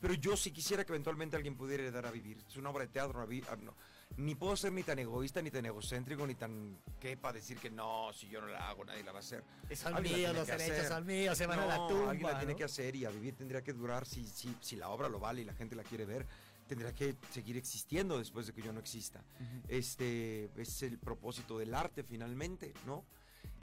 Pero 0.00 0.14
yo 0.14 0.36
sí 0.36 0.50
quisiera 0.52 0.84
que 0.84 0.92
eventualmente 0.92 1.36
alguien 1.36 1.56
pudiera 1.56 1.82
heredar 1.82 2.06
a 2.06 2.10
vivir. 2.10 2.38
Es 2.48 2.56
una 2.56 2.70
obra 2.70 2.84
de 2.84 2.92
teatro, 2.92 3.26
no. 3.62 3.74
Ni 4.16 4.34
puedo 4.34 4.56
ser 4.56 4.72
ni 4.72 4.82
tan 4.82 4.98
egoísta, 4.98 5.42
ni 5.42 5.50
tan 5.50 5.66
egocéntrico, 5.66 6.26
ni 6.26 6.34
tan 6.34 6.78
que 6.98 7.16
para 7.16 7.34
decir 7.34 7.58
que 7.58 7.70
no, 7.70 8.12
si 8.14 8.28
yo 8.28 8.40
no 8.40 8.46
la 8.46 8.70
hago 8.70 8.84
nadie 8.84 9.02
la 9.04 9.12
va 9.12 9.18
a 9.18 9.20
hacer. 9.20 9.44
La 9.84 10.00
míos, 10.00 10.14
tiene 10.14 10.32
los 10.32 10.46
derechos 10.46 10.86
son 10.88 11.06
míos, 11.06 11.36
se 11.36 11.46
van 11.46 11.58
a 11.60 11.66
la 11.66 11.76
No, 11.76 11.86
tumba. 11.86 12.10
Alguien 12.12 12.30
la 12.30 12.38
tiene 12.38 12.52
¿no? 12.54 12.56
que 12.58 12.64
hacer 12.64 12.96
y 12.96 13.04
a 13.04 13.10
vivir 13.10 13.34
tendría 13.36 13.62
que 13.62 13.72
durar 13.74 14.06
si, 14.06 14.24
si, 14.26 14.56
si 14.60 14.76
la 14.76 14.88
obra 14.88 15.08
lo 15.08 15.18
vale 15.20 15.42
y 15.42 15.44
la 15.44 15.52
gente 15.54 15.76
la 15.76 15.82
quiere 15.82 16.06
ver. 16.06 16.26
Tendrá 16.66 16.92
que 16.94 17.14
seguir 17.30 17.56
existiendo 17.56 18.18
después 18.18 18.46
de 18.46 18.52
que 18.52 18.62
yo 18.62 18.72
no 18.72 18.80
exista. 18.80 19.20
Ujú. 19.38 19.62
Este 19.68 20.50
es 20.56 20.82
el 20.82 20.98
propósito 20.98 21.58
del 21.58 21.74
arte 21.74 22.02
finalmente, 22.02 22.72
¿no? 22.86 23.04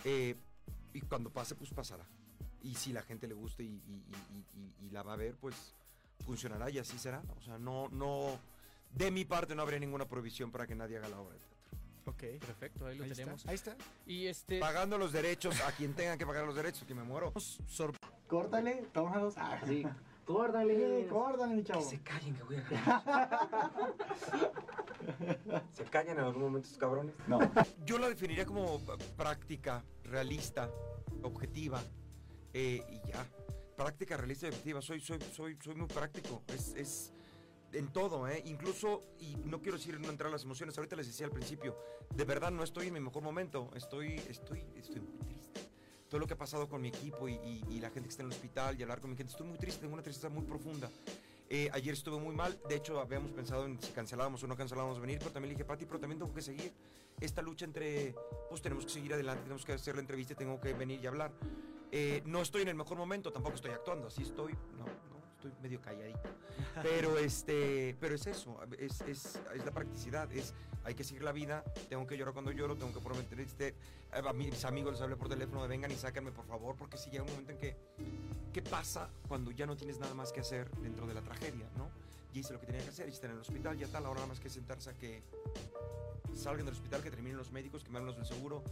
Eh, 0.06 0.36
y 0.94 1.02
cuando 1.02 1.30
pase, 1.32 1.56
pues 1.56 1.72
pasará. 1.72 2.06
Y 2.62 2.76
si 2.76 2.94
la 2.94 3.02
gente 3.02 3.28
le 3.28 3.34
gusta 3.34 3.62
y, 3.64 3.66
y- 3.66 4.06
y- 4.32 4.46
y- 4.58 4.86
y 4.86 4.90
la 4.92 5.04
va 5.04 5.14
a 5.14 5.18
ver, 5.18 5.36
pues 5.36 5.74
funcionará 6.24 6.70
y 6.70 6.78
así 6.78 6.98
será. 6.98 7.22
O 7.38 7.42
sea, 7.42 7.58
no, 7.58 7.90
no, 7.90 8.40
de 8.96 9.12
mi 9.12 9.26
parte 9.26 9.56
no 9.56 9.62
habría 9.62 9.80
ninguna 9.80 10.06
prohibición 10.08 10.52
para 10.52 10.68
que 10.68 10.76
nadie 10.76 10.98
haga 10.98 11.10
la 11.10 11.20
obra 11.20 11.34
de 11.34 11.40
teatro. 11.40 11.54
Ok. 12.06 12.24
Perfecto, 12.46 12.86
ahí 12.86 12.98
lo 12.98 13.04
Ahí 13.06 13.12
tenemos. 13.12 13.40
está. 13.40 13.50
Ahí 13.50 13.56
está. 13.56 13.76
Y 14.06 14.26
este, 14.28 14.60
Pagando 14.60 14.98
los 14.98 15.12
derechos 15.14 15.60
a 15.62 15.72
quien 15.72 15.94
tenga 15.94 16.18
que 16.18 16.26
pagar 16.26 16.46
los 16.46 16.56
derechos, 16.56 16.84
que 16.86 16.94
me 16.94 17.04
muero. 17.04 17.32
Sor- 17.68 17.96
Córtale, 18.28 18.84
tómalos. 18.94 19.36
Ah, 19.38 19.60
sí, 19.66 19.84
córdale. 20.26 21.08
córtale, 21.08 21.56
mi 21.56 21.64
chavo. 21.64 21.86
callen, 22.04 22.36
que 22.36 22.44
voy 22.44 22.56
a 22.58 22.62
ganar. 22.70 23.72
¿Se 25.74 25.84
callan 25.86 26.18
en 26.18 26.24
algún 26.24 26.42
momento 26.44 26.66
estos 26.68 26.80
cabrones? 26.80 27.14
No. 27.28 27.40
Yo 27.86 27.98
la 28.00 28.10
definiría 28.10 28.46
como 28.46 28.80
práctica, 29.18 29.84
realista, 30.04 30.70
objetiva 31.22 31.82
eh, 32.54 32.84
y 32.90 33.08
ya. 33.10 33.26
Práctica, 33.78 34.18
realista 34.18 34.48
y 34.48 34.50
objetiva. 34.50 34.82
Soy, 34.82 35.00
soy, 35.00 35.20
soy, 35.34 35.58
soy 35.64 35.76
muy 35.76 35.88
práctico. 35.88 36.44
Es, 36.48 36.74
es 36.76 37.14
en 37.74 37.92
todo, 37.92 38.28
¿eh? 38.28 38.42
Incluso, 38.46 39.02
y 39.20 39.36
no 39.46 39.62
quiero 39.62 39.78
decir 39.78 40.00
no 40.00 40.10
entrar 40.10 40.30
a 40.30 40.32
las 40.32 40.44
emociones, 40.44 40.78
ahorita 40.78 40.96
les 40.96 41.08
decía 41.08 41.26
al 41.26 41.32
principio, 41.32 41.78
de 42.16 42.24
verdad 42.26 42.52
no 42.52 42.64
estoy 42.64 42.88
en 42.88 42.94
mi 42.94 43.00
mejor 43.00 43.24
momento. 43.24 43.70
Estoy, 43.76 44.16
estoy, 44.30 44.66
estoy 44.76 45.02
muy 45.02 45.18
triste. 45.20 45.62
Todo 46.10 46.20
lo 46.20 46.28
que 46.28 46.34
ha 46.34 46.38
pasado 46.38 46.70
con 46.70 46.82
mi 46.82 46.90
equipo 46.90 47.28
y, 47.28 47.34
y- 47.36 47.64
y 47.72 47.80
la 47.80 47.90
gente 47.90 48.04
que 48.08 48.10
está 48.12 48.22
en 48.22 48.28
el 48.28 48.34
hospital 48.34 48.80
y 48.80 48.84
hablar 48.84 49.02
con 49.02 49.10
mi 49.10 49.18
gente, 49.18 49.32
estoy 49.32 49.48
muy 49.48 49.58
triste, 49.58 49.82
tengo 49.82 49.94
una 49.94 50.04
tristeza 50.04 50.30
muy 50.30 50.44
profunda. 50.44 50.90
Eh, 51.50 51.70
ayer 51.74 51.94
estuve 51.94 52.20
muy 52.20 52.34
mal, 52.36 52.60
de 52.70 52.76
hecho 52.76 53.00
habíamos 53.00 53.32
pensado 53.32 53.66
en 53.66 53.80
si 53.82 53.92
cancelábamos 53.92 54.42
o 54.44 54.48
no 54.48 54.56
cancelábamos 54.56 55.00
venir, 55.00 55.20
pero 55.20 55.32
también 55.32 55.50
le 55.50 55.56
dije, 55.56 55.66
Pati, 55.66 55.86
pero 55.86 56.00
también 56.00 56.20
tengo 56.20 56.34
que 56.34 56.42
seguir 56.42 56.72
esta 57.20 57.42
lucha 57.42 57.66
entre, 57.66 58.16
pues 58.50 58.62
tenemos 58.62 58.86
que 58.86 58.92
seguir 58.92 59.14
adelante, 59.14 59.44
tenemos 59.44 59.66
que 59.66 59.74
hacer 59.74 59.96
la 59.96 60.02
entrevista 60.02 60.34
tengo 60.36 60.60
que 60.60 60.74
venir 60.74 61.00
y 61.04 61.08
hablar. 61.08 61.32
Eh, 61.92 62.24
no 62.26 62.42
estoy 62.42 62.64
en 62.64 62.70
el 62.70 62.76
mejor 62.76 62.98
momento, 62.98 63.32
tampoco 63.32 63.56
estoy 63.56 63.72
actuando, 63.72 64.08
así 64.08 64.24
estoy, 64.24 64.54
no, 64.54 64.86
estoy 65.48 65.62
medio 65.62 65.82
calladito. 65.82 66.30
Pero, 66.82 67.18
este, 67.20 67.96
pero 68.00 68.16
es 68.16 68.28
eso, 68.28 68.58
es, 68.78 69.02
es, 69.02 69.40
es 69.54 69.66
la 69.66 69.72
practicidad, 69.72 70.32
es, 70.32 70.54
hay 70.84 70.96
que 70.96 71.04
seguir 71.04 71.24
la 71.24 71.32
vida, 71.32 71.64
tengo 71.90 72.06
que 72.08 72.18
llorar 72.18 72.34
cuando 72.34 72.52
lloro, 72.52 72.76
tengo 72.76 72.94
que 72.94 73.00
prometer, 73.00 73.40
este, 73.40 73.76
a 74.12 74.34
mis 74.34 74.64
amigos 74.66 74.94
les 74.94 75.02
hablé 75.02 75.16
por 75.16 75.30
teléfono, 75.30 75.62
de 75.62 75.68
vengan 75.68 75.92
y 75.92 75.96
sáquenme 75.96 76.32
por 76.32 76.46
favor, 76.46 76.76
porque 76.76 76.98
si 76.98 77.10
llega 77.10 77.24
un 77.24 77.30
momento 77.30 77.52
en 77.52 77.58
que, 77.58 77.76
¿qué 78.54 78.62
pasa 78.62 79.10
cuando 79.28 79.52
ya 79.52 79.66
no 79.66 79.76
tienes 79.76 80.00
nada 80.00 80.14
más 80.14 80.32
que 80.32 80.42
hacer 80.42 80.70
dentro 80.78 81.08
de 81.08 81.14
la 81.14 81.22
tragedia, 81.22 81.70
no? 81.78 81.90
Ya 82.34 82.40
hice 82.40 82.54
lo 82.54 82.60
que 82.60 82.66
tenía 82.66 82.82
que 82.82 82.90
hacer, 82.90 83.08
y 83.08 83.12
está 83.12 83.28
en 83.28 83.34
el 83.34 83.40
hospital, 83.40 83.78
ya 83.78 83.88
tal, 83.88 84.06
ahora 84.06 84.22
nada 84.22 84.28
más 84.28 84.40
que 84.40 84.50
sentarse 84.50 84.90
a 84.90 84.94
que 84.94 85.22
salgan 86.36 86.66
del 86.66 86.74
hospital, 86.74 87.04
que 87.04 87.12
terminen 87.12 87.38
los 87.38 87.52
médicos, 87.52 87.84
que 87.84 87.92
me 87.92 88.00
hablen 88.00 88.16
del 88.16 88.26
seguro, 88.26 88.64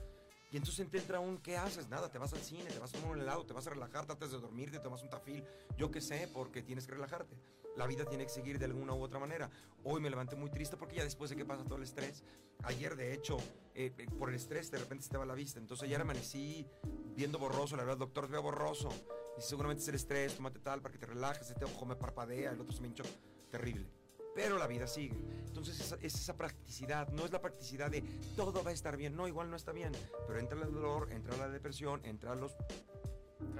y 0.51 0.58
entonces 0.58 0.89
te 0.89 0.98
entra 0.98 1.20
un, 1.22 1.38
¿qué 1.38 1.55
haces? 1.55 1.88
Nada, 1.88 2.12
te 2.12 2.17
vas 2.17 2.34
al 2.34 2.41
cine, 2.41 2.65
te 2.65 2.77
vas 2.77 2.93
a 2.93 2.98
tomar 2.98 3.15
un 3.15 3.22
helado, 3.22 3.46
te 3.46 3.53
vas 3.53 3.65
a 3.67 3.70
relajar, 3.70 4.05
tratas 4.05 4.31
de 4.31 4.38
dormir, 4.38 4.70
te 4.70 4.79
tomas 4.79 5.01
un 5.01 5.10
tafil, 5.10 5.43
yo 5.77 5.89
qué 5.91 6.01
sé, 6.01 6.29
porque 6.34 6.62
tienes 6.62 6.86
que 6.86 6.91
relajarte. 6.91 7.38
La 7.77 7.88
vida 7.88 8.03
tiene 8.03 8.25
que 8.25 8.29
seguir 8.29 8.60
de 8.60 8.65
alguna 8.65 8.93
u 8.93 9.01
otra 9.01 9.17
manera. 9.17 9.50
Hoy 9.86 10.01
me 10.01 10.10
levanté 10.10 10.36
muy 10.36 10.50
triste 10.50 10.75
porque 10.75 10.98
ya 10.98 11.05
después 11.05 11.29
de 11.29 11.38
que 11.38 11.46
pasa 11.46 11.63
todo 11.63 11.77
el 11.77 11.84
estrés, 11.84 12.25
ayer 12.63 12.98
de 12.98 13.13
hecho, 13.13 13.38
eh, 13.74 13.93
eh, 13.98 14.08
por 14.20 14.27
el 14.27 14.36
estrés 14.36 14.70
de 14.70 14.79
repente 14.79 15.05
se 15.05 15.10
te 15.10 15.17
va 15.17 15.25
la 15.25 15.36
vista. 15.36 15.58
Entonces 15.58 15.86
ayer 15.86 16.01
amanecí 16.01 16.67
viendo 17.15 17.39
borroso, 17.39 17.77
la 17.77 17.84
verdad, 17.84 18.00
doctor, 18.00 18.27
veo 18.27 18.41
borroso. 18.41 18.89
Y 19.38 19.41
seguramente 19.41 19.81
es 19.84 19.88
el 19.88 19.96
estrés, 19.96 20.36
tómate 20.36 20.60
tal 20.60 20.81
para 20.81 20.91
que 20.91 21.00
te 21.00 21.05
relajes, 21.05 21.50
este 21.50 21.63
ojo 21.63 21.86
me 21.86 21.96
parpadea, 21.96 22.51
el 22.51 22.60
otro 22.60 22.74
se 22.74 22.81
me 22.81 22.89
hinchó. 22.89 23.03
Terrible 23.50 24.00
pero 24.36 24.58
la 24.58 24.68
vida 24.68 24.88
sigue. 24.88 25.18
Entonces 25.48 25.94
es, 26.02 26.16
esa 26.16 26.38
practicidad, 26.38 27.10
no 27.10 27.26
es 27.26 27.32
la 27.32 27.42
practicidad 27.42 27.92
de 27.92 28.02
todo 28.36 28.64
va 28.64 28.72
a 28.72 28.74
estar 28.74 28.98
bien, 28.98 29.16
no, 29.16 29.28
igual 29.28 29.50
no 29.50 29.56
está 29.56 29.72
bien, 29.72 29.92
pero 30.28 30.40
entra 30.40 30.60
el 30.62 30.74
dolor, 30.74 31.12
entra 31.12 31.36
la 31.38 31.50
depresión, 31.50 32.02
entra 32.06 32.36
los 32.36 32.56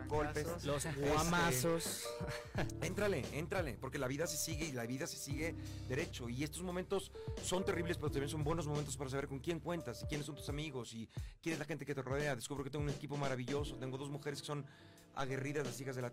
golpes, 0.08 0.64
los 0.66 0.86
guamazos. 0.96 2.06
Este, 2.58 2.86
éntrale, 2.88 3.26
éntrale, 3.34 3.78
porque 3.80 3.98
la 3.98 4.08
vida 4.08 4.28
se 4.28 4.38
sigue 4.38 4.66
y 4.66 4.72
la 4.72 4.86
vida 4.86 5.08
se 5.08 5.18
sigue 5.18 5.56
derecho. 5.88 6.30
Y 6.30 6.44
estos 6.44 6.64
momentos 6.64 7.12
son 7.44 7.66
terribles, 7.66 7.98
pero 7.98 8.10
también 8.10 8.30
son 8.30 8.44
buenos 8.44 8.68
momentos 8.68 8.98
para 8.98 9.10
saber 9.10 9.28
con 9.28 9.40
quién 9.40 9.60
cuentas 9.60 10.04
y 10.04 10.06
quiénes 10.08 10.26
son 10.26 10.36
tus 10.36 10.50
amigos 10.50 10.94
y 10.94 11.10
quién 11.42 11.54
es 11.54 11.60
la 11.60 11.66
gente 11.66 11.86
que 11.86 11.96
te 11.96 12.02
rodea. 12.02 12.36
Descubro 12.36 12.64
que 12.64 12.70
tengo 12.70 12.84
un 12.84 12.92
equipo 12.92 13.18
maravilloso, 13.18 13.76
tengo 13.78 13.98
dos 13.98 14.10
mujeres 14.10 14.42
que 14.42 14.48
son 14.48 14.66
aguerridas, 15.16 15.66
las 15.66 15.80
hijas 15.80 15.96
de 15.96 16.02
la 16.02 16.12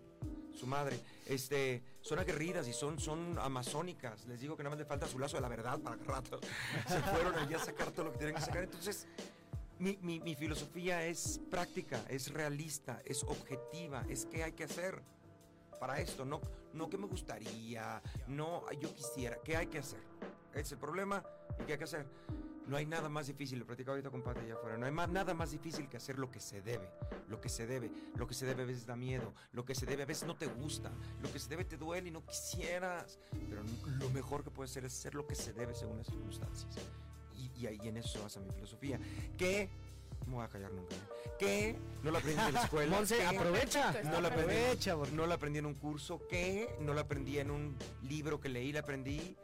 su 0.59 0.67
madre, 0.67 0.99
este, 1.25 1.81
son 2.01 2.19
aguerridas 2.19 2.67
y 2.67 2.73
son, 2.73 2.99
son 2.99 3.37
amazónicas. 3.39 4.25
Les 4.25 4.41
digo 4.41 4.57
que 4.57 4.63
nada 4.63 4.71
más 4.75 4.79
le 4.79 4.85
falta 4.85 5.07
su 5.07 5.17
lazo 5.17 5.37
de 5.37 5.41
la 5.41 5.47
verdad 5.47 5.79
para 5.79 5.95
rato. 5.95 6.39
Se 6.87 6.99
fueron 7.01 7.33
allá 7.35 7.57
a 7.57 7.65
sacar 7.65 7.91
todo 7.91 8.05
lo 8.05 8.11
que 8.11 8.17
tienen 8.17 8.35
que 8.35 8.41
sacar. 8.41 8.63
Entonces, 8.63 9.07
mi, 9.79 9.97
mi, 10.01 10.19
mi, 10.19 10.35
filosofía 10.35 11.05
es 11.05 11.39
práctica, 11.49 12.03
es 12.09 12.33
realista, 12.33 13.01
es 13.05 13.23
objetiva, 13.23 14.03
es 14.09 14.25
qué 14.25 14.43
hay 14.43 14.51
que 14.51 14.65
hacer 14.65 15.01
para 15.79 16.01
esto, 16.01 16.25
no, 16.25 16.41
no 16.73 16.89
que 16.89 16.97
me 16.97 17.07
gustaría, 17.07 18.01
no 18.27 18.69
yo 18.73 18.93
quisiera, 18.93 19.37
qué 19.43 19.55
hay 19.55 19.67
que 19.67 19.79
hacer. 19.79 20.01
Es 20.53 20.71
el 20.73 20.77
problema 20.77 21.23
y 21.57 21.63
qué 21.63 21.73
hay 21.73 21.77
que 21.77 21.85
hacer. 21.85 22.05
No 22.69 22.77
hay 22.77 22.85
nada 22.85 23.09
más 23.09 23.25
difícil, 23.25 23.57
lo 23.57 23.65
platicaba 23.65 23.93
ahorita 23.93 24.11
con 24.11 24.21
Pati 24.21 24.41
allá 24.41 24.53
afuera, 24.53 24.77
no 24.77 24.85
hay 24.85 24.91
más, 24.91 25.09
nada 25.09 25.33
más 25.33 25.49
difícil 25.49 25.89
que 25.89 25.97
hacer 25.97 26.19
lo 26.19 26.29
que 26.29 26.39
se 26.39 26.61
debe, 26.61 26.87
lo 27.27 27.41
que 27.41 27.49
se 27.49 27.65
debe, 27.65 27.89
lo 28.15 28.27
que 28.27 28.35
se 28.35 28.45
debe 28.45 28.61
a 28.61 28.65
veces 28.67 28.85
da 28.85 28.95
miedo, 28.95 29.33
lo 29.53 29.65
que 29.65 29.73
se 29.73 29.87
debe 29.87 30.03
a 30.03 30.05
veces 30.05 30.27
no 30.27 30.35
te 30.35 30.45
gusta, 30.45 30.91
lo 31.19 31.33
que 31.33 31.39
se 31.39 31.49
debe 31.49 31.65
te 31.65 31.77
duele 31.77 32.09
y 32.09 32.11
no 32.11 32.23
quisieras, 32.23 33.17
pero 33.49 33.63
lo 33.87 34.11
mejor 34.11 34.43
que 34.43 34.51
puedes 34.51 34.69
hacer 34.69 34.85
es 34.85 34.95
hacer 34.99 35.15
lo 35.15 35.25
que 35.25 35.33
se 35.33 35.51
debe 35.51 35.73
según 35.73 35.97
las 35.97 36.05
circunstancias. 36.05 36.77
Y, 37.57 37.65
ahí 37.65 37.79
en 37.83 37.97
eso 37.97 38.21
basa 38.21 38.39
mi 38.39 38.51
filosofía, 38.51 38.99
que 39.35 39.67
no 40.27 40.35
voy 40.35 40.45
a 40.45 40.49
callar 40.49 40.71
nunca. 40.71 40.93
¿eh? 40.93 41.31
Que 41.39 41.75
no 42.03 42.11
lo 42.11 42.19
aprendí 42.19 42.41
en 42.41 42.53
la 42.53 42.63
escuela. 42.63 42.95
Monse, 42.95 43.25
aprovecha. 43.25 44.03
No 44.03 44.21
lo 44.21 44.27
aprovecha, 44.27 44.95
no 45.13 45.25
lo 45.25 45.33
aprendí 45.33 45.59
en 45.59 45.65
un 45.65 45.73
curso. 45.73 46.27
Que 46.27 46.75
no 46.81 46.93
lo 46.93 46.99
aprendí 46.99 47.39
en 47.39 47.49
un 47.49 47.75
libro 48.03 48.39
que 48.39 48.49
leí, 48.49 48.71
lo 48.71 48.79
aprendí 48.79 49.37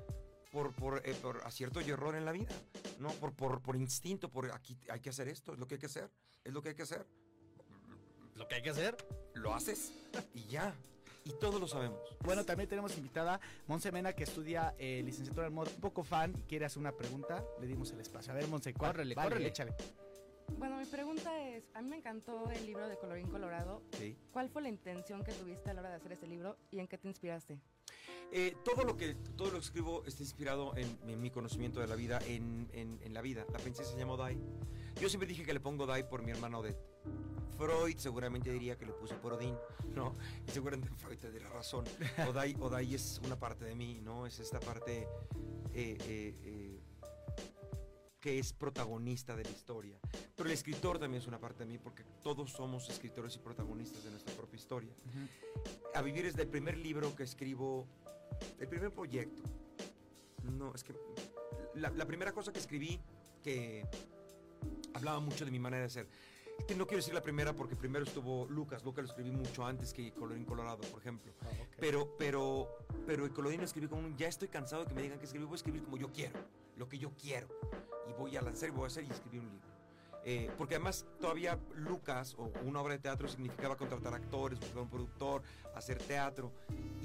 por, 0.55 0.71
por, 0.71 1.01
eh, 1.05 1.13
por, 1.21 1.45
acierto 1.45 1.81
y 1.81 1.89
error 1.89 2.15
en 2.15 2.23
la 2.23 2.31
vida, 2.31 2.55
¿no? 2.99 3.09
Por, 3.09 3.33
por, 3.33 3.61
por 3.61 3.75
instinto, 3.75 4.29
por 4.29 4.49
aquí 4.53 4.77
hay 4.89 5.01
que 5.01 5.09
hacer 5.09 5.27
esto, 5.27 5.51
es 5.51 5.59
lo 5.59 5.67
que 5.67 5.75
hay 5.75 5.79
que 5.79 5.87
hacer, 5.87 6.09
es 6.45 6.53
lo 6.53 6.61
que 6.61 6.69
hay 6.69 6.75
que 6.75 6.83
hacer. 6.83 7.05
Lo 8.35 8.47
que 8.47 8.55
hay 8.55 8.61
que 8.61 8.69
hacer, 8.69 8.95
lo 9.33 9.53
haces 9.53 9.91
y 10.33 10.45
ya. 10.45 10.73
Y 11.25 11.31
todos 11.39 11.59
lo 11.59 11.67
sabemos. 11.67 11.99
Bueno, 12.21 12.45
también 12.45 12.69
tenemos 12.69 12.95
invitada 12.97 13.39
Monse 13.67 13.91
Mena, 13.91 14.13
que 14.13 14.23
estudia 14.23 14.75
eh, 14.77 15.01
licenciatura 15.03 15.47
en 15.47 15.53
modo 15.53 15.71
un 15.71 15.81
poco 15.81 16.03
fan 16.03 16.33
y 16.37 16.43
quiere 16.43 16.65
hacer 16.65 16.79
una 16.79 16.93
pregunta. 16.93 17.43
Le 17.59 17.67
dimos 17.67 17.91
el 17.91 17.99
espacio. 17.99 18.31
A 18.31 18.35
ver, 18.35 18.47
Monse, 18.47 18.73
córrele, 18.73 19.13
córrele, 19.13 19.47
échale. 19.47 19.73
Bueno, 20.57 20.77
mi 20.77 20.85
pregunta 20.85 21.37
es, 21.49 21.65
a 21.73 21.81
mí 21.81 21.89
me 21.89 21.97
encantó 21.97 22.49
el 22.51 22.65
libro 22.65 22.87
de 22.87 22.97
Colorín 22.97 23.27
Colorado. 23.27 23.81
Sí. 23.97 24.17
¿Cuál 24.31 24.49
fue 24.49 24.61
la 24.61 24.69
intención 24.69 25.21
que 25.23 25.33
tuviste 25.33 25.71
a 25.71 25.73
la 25.73 25.81
hora 25.81 25.89
de 25.89 25.95
hacer 25.95 26.13
ese 26.13 26.27
libro 26.27 26.57
y 26.71 26.79
en 26.79 26.87
qué 26.87 26.97
te 26.97 27.09
inspiraste? 27.09 27.59
Eh, 28.31 28.55
todo, 28.63 28.83
lo 28.83 28.97
que, 28.97 29.15
todo 29.37 29.51
lo 29.51 29.59
escribo 29.59 30.03
está 30.05 30.23
inspirado 30.23 30.73
en, 30.75 31.21
mi 31.21 31.29
conocimiento 31.29 31.79
de 31.79 31.87
la 31.87 31.95
vida, 31.95 32.19
en, 32.25 32.67
en, 32.73 33.13
la 33.13 33.21
vida. 33.21 33.45
La 33.51 33.59
princesa 33.59 33.91
se 33.91 33.97
llamó 33.97 34.17
Dai. 34.17 34.37
Yo 34.99 35.09
siempre 35.09 35.27
dije 35.27 35.43
que 35.43 35.53
le 35.53 35.59
pongo 35.59 35.85
Dai 35.85 36.07
por 36.07 36.21
mi 36.21 36.31
hermano 36.31 36.59
Odette. 36.59 36.95
Freud 37.57 37.97
seguramente 37.97 38.51
diría 38.51 38.77
que 38.77 38.85
le 38.85 38.91
puse 38.91 39.15
por 39.15 39.33
Odín, 39.33 39.55
¿no? 39.93 40.13
Y 40.47 40.51
seguramente 40.51 40.89
Freud 40.97 41.17
te 41.17 41.31
dirá 41.31 41.49
razón. 41.49 41.85
Odai, 42.27 42.55
Odai 42.59 42.93
es 42.93 43.21
una 43.23 43.39
parte 43.39 43.65
de 43.65 43.75
mí, 43.75 44.01
¿no? 44.01 44.25
Es 44.25 44.39
esta 44.39 44.59
parte 44.59 45.07
eh, 45.73 45.97
eh, 46.07 46.64
que 48.25 48.39
es 48.39 48.53
protagonista 48.53 49.35
de 49.35 49.43
la 49.43 49.51
historia. 49.51 49.99
Pero 50.35 50.49
el 50.49 50.53
escritor 50.55 50.97
también 50.97 51.21
es 51.21 51.27
una 51.27 51.37
parte 51.37 51.59
de 51.59 51.67
mí 51.67 51.77
porque 51.77 52.03
todos 52.23 52.49
somos 52.49 52.89
escritores 52.89 53.35
y 53.35 53.37
protagonistas 53.37 54.03
de 54.03 54.09
nuestra 54.09 54.33
propia 54.33 54.57
historia. 54.57 54.91
A 55.93 56.01
vivir 56.01 56.25
es 56.25 56.35
del 56.35 56.47
primer 56.47 56.75
libro 56.75 57.15
que 57.15 57.21
escribo 57.21 57.85
el 58.57 58.67
primer 58.67 58.91
proyecto. 58.91 59.43
No, 60.41 60.73
es 60.73 60.83
que 60.83 60.95
la, 61.75 61.91
primera 62.07 62.31
cosa 62.31 62.51
que 62.51 62.57
escribí 62.57 62.99
que 63.43 63.87
hablaba 64.95 65.19
mucho 65.19 65.45
de 65.45 65.51
mi 65.51 65.59
manera 65.59 65.83
de 65.83 65.89
ser. 65.91 66.07
no 66.75 66.87
quiero 66.87 66.97
decir 66.97 67.13
la 67.13 67.21
primera 67.21 67.53
porque 67.53 67.75
primero 67.75 68.05
estuvo 68.05 68.47
Lucas. 68.47 68.83
Lucas 68.83 69.03
lo 69.03 69.09
escribí 69.11 69.29
mucho 69.29 69.67
antes 69.67 69.93
que 69.93 70.11
Colorín 70.13 70.45
Colorado, 70.45 70.81
por 70.89 70.99
ejemplo. 70.99 71.31
Ah, 71.43 71.49
pero, 71.79 72.15
pero, 72.17 72.87
pero 73.05 73.23
el 73.23 73.31
Colorín 73.31 73.59
lo 73.59 73.65
escribí 73.65 73.87
como 73.87 74.01
un, 74.01 74.17
ya 74.17 74.27
estoy 74.27 74.47
cansado 74.47 74.81
de 74.81 74.89
que 74.89 74.95
me 74.95 75.03
digan 75.03 75.19
que 75.19 75.25
escribir, 75.25 75.45
voy 75.45 75.53
a 75.53 75.57
escribir 75.57 75.83
como 75.83 75.97
yo 75.97 76.11
quiero, 76.11 76.39
lo 76.77 76.87
que 76.87 76.97
yo 76.97 77.11
quiero. 77.11 77.47
Y 78.09 78.13
voy 78.13 78.35
a 78.37 78.41
lanzar 78.41 78.69
y 78.69 78.71
voy 78.71 78.85
a 78.85 78.87
hacer 78.87 79.03
y 79.03 79.09
escribir 79.09 79.41
un 79.41 79.49
libro. 79.49 79.75
Eh, 80.27 80.49
porque 80.57 80.73
además 80.73 81.05
todavía 81.21 81.59
Lucas 81.75 82.33
o 82.39 82.51
una 82.63 82.81
obra 82.81 82.93
de 82.93 82.99
teatro 82.99 83.27
significaba 83.27 83.77
contratar 83.77 84.15
actores, 84.15 84.59
buscar 84.59 84.79
un 84.79 84.89
productor, 84.89 85.43
hacer 85.75 85.99
teatro. 85.99 86.51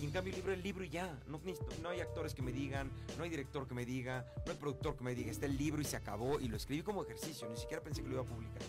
Y 0.01 0.07
en 0.07 0.11
cambio 0.11 0.33
el 0.33 0.37
libro 0.37 0.53
es 0.53 0.57
el 0.57 0.65
libro 0.65 0.85
y 0.85 0.89
ya. 0.89 1.19
No, 1.27 1.39
no 1.83 1.89
hay 1.91 2.01
actores 2.01 2.35
que 2.35 2.41
me 2.41 2.51
digan, 2.51 2.91
no 3.19 3.25
hay 3.25 3.29
director 3.29 3.69
que 3.69 3.75
me 3.75 3.85
diga, 3.85 4.25
no 4.47 4.53
hay 4.53 4.59
productor 4.59 4.97
que 4.97 5.05
me 5.05 5.15
diga. 5.15 5.31
Está 5.31 5.45
el 5.45 5.59
libro 5.59 5.83
y 5.83 5.85
se 5.85 5.97
acabó 5.97 6.41
y 6.41 6.49
lo 6.49 6.57
escribí 6.57 6.83
como 6.83 7.03
ejercicio. 7.03 7.47
Ni 7.51 7.59
siquiera 7.59 7.83
pensé 7.83 8.03
que 8.03 8.09
lo 8.09 8.15
iba 8.15 8.23
a 8.23 8.27
publicar. 8.27 8.63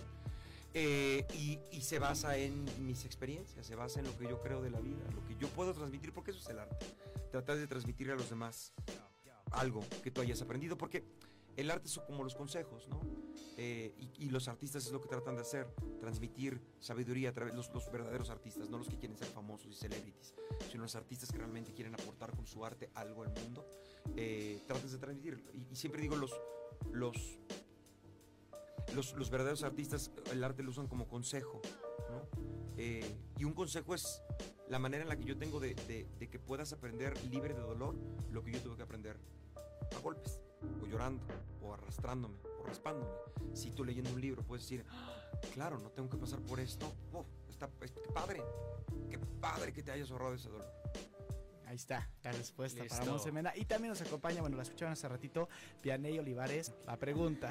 Eh, 0.73 1.25
y, 1.33 1.59
y, 1.71 1.81
se 1.81 1.99
basa 1.99 2.37
en 2.37 2.65
mis 2.85 3.03
experiencias, 3.03 3.67
se 3.67 3.75
basa 3.75 3.99
en 3.99 4.05
lo 4.05 4.17
que 4.17 4.23
yo 4.25 4.41
creo 4.41 4.61
de 4.61 4.69
la 4.69 4.79
vida, 4.79 5.03
lo 5.13 5.25
que 5.27 5.35
yo 5.35 5.49
puedo 5.49 5.73
transmitir, 5.73 6.13
porque 6.13 6.31
eso 6.31 6.39
es 6.39 6.47
el 6.47 6.59
arte. 6.59 6.85
Tratar 7.29 7.57
de 7.57 7.67
transmitir 7.67 8.09
a 8.09 8.15
los 8.15 8.29
demás 8.29 8.71
algo 9.51 9.81
que 10.03 10.11
tú 10.11 10.21
hayas 10.21 10.41
aprendido, 10.41 10.77
porque 10.77 11.03
el 11.55 11.69
arte 11.71 11.87
es 11.87 11.99
como 11.99 12.23
los 12.23 12.35
consejos, 12.35 12.87
¿no? 12.87 13.01
Eh, 13.57 13.93
y, 14.17 14.29
los 14.29 14.47
artistas 14.47 14.85
es 14.85 14.91
lo 14.91 15.01
que 15.01 15.09
tratan 15.09 15.35
de 15.35 15.41
hacer, 15.41 15.67
transmitir 15.99 16.59
sabiduría 16.79 17.29
a 17.29 17.33
través 17.33 17.53
de 17.53 17.57
los, 17.57 17.91
verdaderos 17.91 18.29
artistas, 18.29 18.69
no 18.69 18.77
los 18.77 18.87
que 18.87 18.97
quieren 18.97 19.17
ser 19.17 19.27
famosos 19.27 19.71
y 19.71 19.75
celebrities, 19.75 20.33
sino 20.71 20.83
los 20.83 20.95
artistas 20.95 21.31
que 21.31 21.37
realmente 21.37 21.73
quieren 21.73 21.93
aportar 21.93 22.35
con 22.35 22.47
su 22.47 22.65
arte 22.65 22.89
algo 22.95 23.23
al 23.23 23.29
mundo, 23.29 23.67
eh, 24.15 24.63
tratan 24.67 24.89
de 24.89 24.97
transmitir. 24.97 25.43
Y, 25.53 25.75
siempre 25.75 26.01
digo, 26.01 26.15
los, 26.15 26.31
los, 26.91 27.37
los, 28.95 29.29
verdaderos 29.29 29.63
artistas, 29.63 30.11
el 30.31 30.43
arte 30.43 30.63
lo 30.63 30.71
usan 30.71 30.87
como 30.87 31.07
consejo, 31.07 31.61
¿no? 32.09 32.27
Eh, 32.77 33.15
y 33.37 33.43
un 33.43 33.53
consejo 33.53 33.93
es 33.93 34.23
la 34.69 34.79
manera 34.79 35.03
en 35.03 35.09
la 35.09 35.17
que 35.17 35.25
yo 35.25 35.37
tengo 35.37 35.59
de, 35.59 35.75
de 35.75 36.29
que 36.29 36.39
puedas 36.39 36.71
aprender 36.73 37.13
libre 37.25 37.53
de 37.53 37.59
dolor 37.59 37.95
lo 38.31 38.43
que 38.43 38.53
yo 38.53 38.61
tuve 38.61 38.77
que 38.77 38.83
aprender 38.83 39.19
a 39.95 39.99
golpes 39.99 40.41
o 40.82 40.86
llorando, 40.86 41.23
o 41.62 41.73
arrastrándome, 41.73 42.38
o 42.60 42.63
raspándome. 42.63 43.12
Si 43.54 43.71
tú 43.71 43.84
leyendo 43.84 44.12
un 44.12 44.21
libro 44.21 44.43
puedes 44.43 44.63
decir, 44.63 44.86
ah, 44.89 45.13
claro, 45.54 45.80
no 45.80 45.89
tengo 45.89 46.10
que 46.10 46.17
pasar 46.17 46.39
por 46.41 46.60
esto. 46.60 46.91
está, 47.49 47.69
qué 47.80 48.12
padre, 48.13 48.41
qué 49.10 49.17
padre 49.17 49.73
que 49.73 49.84
te 49.84 49.91
hayas 49.91 50.12
ahorrado 50.12 50.36
ese 50.36 50.49
dolor. 50.49 50.82
Ahí 51.71 51.75
está 51.75 52.10
la 52.21 52.34
respuesta 52.34 52.84
para 52.84 53.06
Monse 53.06 53.32
Mena. 53.32 53.54
Y 53.56 53.63
también 53.63 53.91
nos 53.91 54.01
acompaña, 54.01 54.41
bueno, 54.41 54.58
la 54.58 54.63
escuchaban 54.63 54.91
hace 54.91 55.08
ratito, 55.08 55.47
Pianey 55.82 56.19
Olivares. 56.19 56.73
La 56.86 56.97
pregunta. 56.97 57.49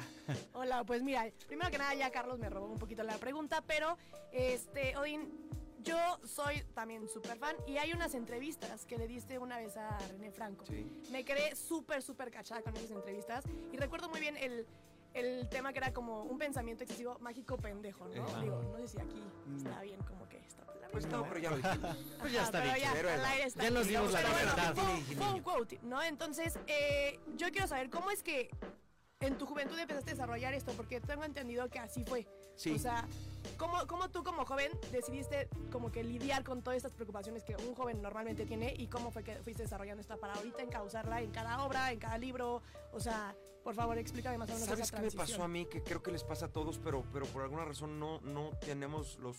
Hola, 0.53 0.83
pues 0.83 1.01
mira, 1.01 1.25
primero 1.47 1.71
que 1.71 1.79
nada 1.79 1.95
ya 1.95 2.11
Carlos 2.11 2.37
me 2.37 2.47
robó 2.47 2.67
un 2.67 2.77
poquito 2.77 3.01
la 3.01 3.17
pregunta, 3.17 3.63
pero 3.65 3.97
este, 4.31 4.95
Odín, 4.95 5.40
yo 5.83 5.97
soy 6.25 6.63
también 6.73 7.07
súper 7.09 7.37
fan 7.37 7.55
y 7.67 7.77
hay 7.77 7.93
unas 7.93 8.13
entrevistas 8.15 8.85
que 8.85 8.97
le 8.97 9.07
diste 9.07 9.39
una 9.39 9.57
vez 9.57 9.77
a 9.77 9.97
René 10.09 10.31
Franco. 10.31 10.65
Sí. 10.65 10.91
Me 11.11 11.23
quedé 11.23 11.55
súper, 11.55 12.01
súper 12.01 12.31
cachada 12.31 12.61
con 12.61 12.75
esas 12.77 12.91
entrevistas 12.91 13.43
y 13.71 13.77
recuerdo 13.77 14.09
muy 14.09 14.19
bien 14.19 14.37
el, 14.37 14.65
el 15.13 15.47
tema 15.49 15.71
que 15.73 15.79
era 15.79 15.93
como 15.93 16.23
un 16.23 16.37
pensamiento 16.37 16.83
excesivo 16.83 17.17
mágico 17.19 17.57
pendejo, 17.57 18.07
¿no? 18.09 18.23
Ajá. 18.23 18.41
Digo, 18.41 18.61
no 18.63 18.77
sé 18.79 18.87
si 18.87 18.99
aquí 18.99 19.21
está 19.57 19.81
bien 19.81 19.99
como 20.03 20.27
que 20.29 20.37
esta 20.39 20.63
palabra. 20.65 20.89
Pues 20.91 21.05
no, 21.07 21.23
pero 21.23 21.39
ya 21.39 21.49
lo 21.51 21.57
dijimos. 21.57 21.97
Pues 22.19 22.33
ya 22.33 22.43
está 22.43 22.61
pero 22.63 22.77
ya, 22.77 22.91
Pero 22.93 23.09
aire 23.09 23.43
está. 23.45 23.63
Ya 23.63 23.71
nos 23.71 23.87
dimos 23.87 24.11
la 24.11 24.21
bueno, 24.21 24.37
libertad. 24.39 24.75
fue- 24.75 25.15
Fue 25.15 25.25
un 25.27 25.33
niño. 25.33 25.43
quote, 25.43 25.79
¿no? 25.83 26.01
Entonces, 26.03 26.59
eh, 26.67 27.19
yo 27.37 27.49
quiero 27.51 27.67
saber 27.67 27.89
cómo 27.89 28.11
es 28.11 28.23
que 28.23 28.49
en 29.21 29.37
tu 29.37 29.45
juventud 29.45 29.77
empezaste 29.77 30.11
a 30.11 30.13
desarrollar 30.13 30.53
esto, 30.53 30.71
porque 30.73 30.99
tengo 30.99 31.23
entendido 31.23 31.69
que 31.69 31.79
así 31.79 32.03
fue. 32.03 32.27
Sí. 32.55 32.71
O 32.71 32.79
sea, 32.79 33.07
¿cómo, 33.57 33.87
¿cómo 33.87 34.09
tú 34.09 34.23
como 34.23 34.45
joven 34.45 34.71
decidiste 34.91 35.47
como 35.71 35.91
que 35.91 36.03
lidiar 36.03 36.43
con 36.43 36.61
todas 36.61 36.77
estas 36.77 36.91
preocupaciones 36.91 37.43
que 37.43 37.55
un 37.55 37.73
joven 37.75 38.01
normalmente 38.01 38.45
tiene 38.45 38.73
y 38.77 38.87
cómo 38.87 39.11
fue 39.11 39.23
que 39.23 39.35
fuiste 39.37 39.63
desarrollando 39.63 40.01
esta 40.01 40.17
para 40.17 40.33
ahorita 40.33 40.61
encauzarla 40.61 41.21
en 41.21 41.31
cada 41.31 41.63
obra, 41.63 41.91
en 41.91 41.99
cada 41.99 42.17
libro? 42.17 42.61
O 42.91 42.99
sea, 42.99 43.35
por 43.63 43.75
favor, 43.75 43.97
explícame 43.97 44.37
más 44.37 44.49
o 44.49 44.53
menos 44.53 44.67
¿Sabes 44.67 44.87
esa 44.87 44.97
qué 44.97 45.03
me 45.03 45.11
pasó 45.11 45.43
a 45.43 45.47
mí? 45.47 45.65
Que 45.65 45.83
creo 45.83 46.01
que 46.01 46.11
les 46.11 46.23
pasa 46.23 46.47
a 46.47 46.49
todos, 46.49 46.79
pero, 46.79 47.03
pero 47.13 47.25
por 47.27 47.43
alguna 47.43 47.65
razón 47.65 47.99
no, 47.99 48.19
no 48.21 48.51
tenemos 48.65 49.17
los... 49.19 49.37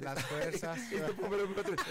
Las, 0.00 0.24
fuerzas. 0.24 0.78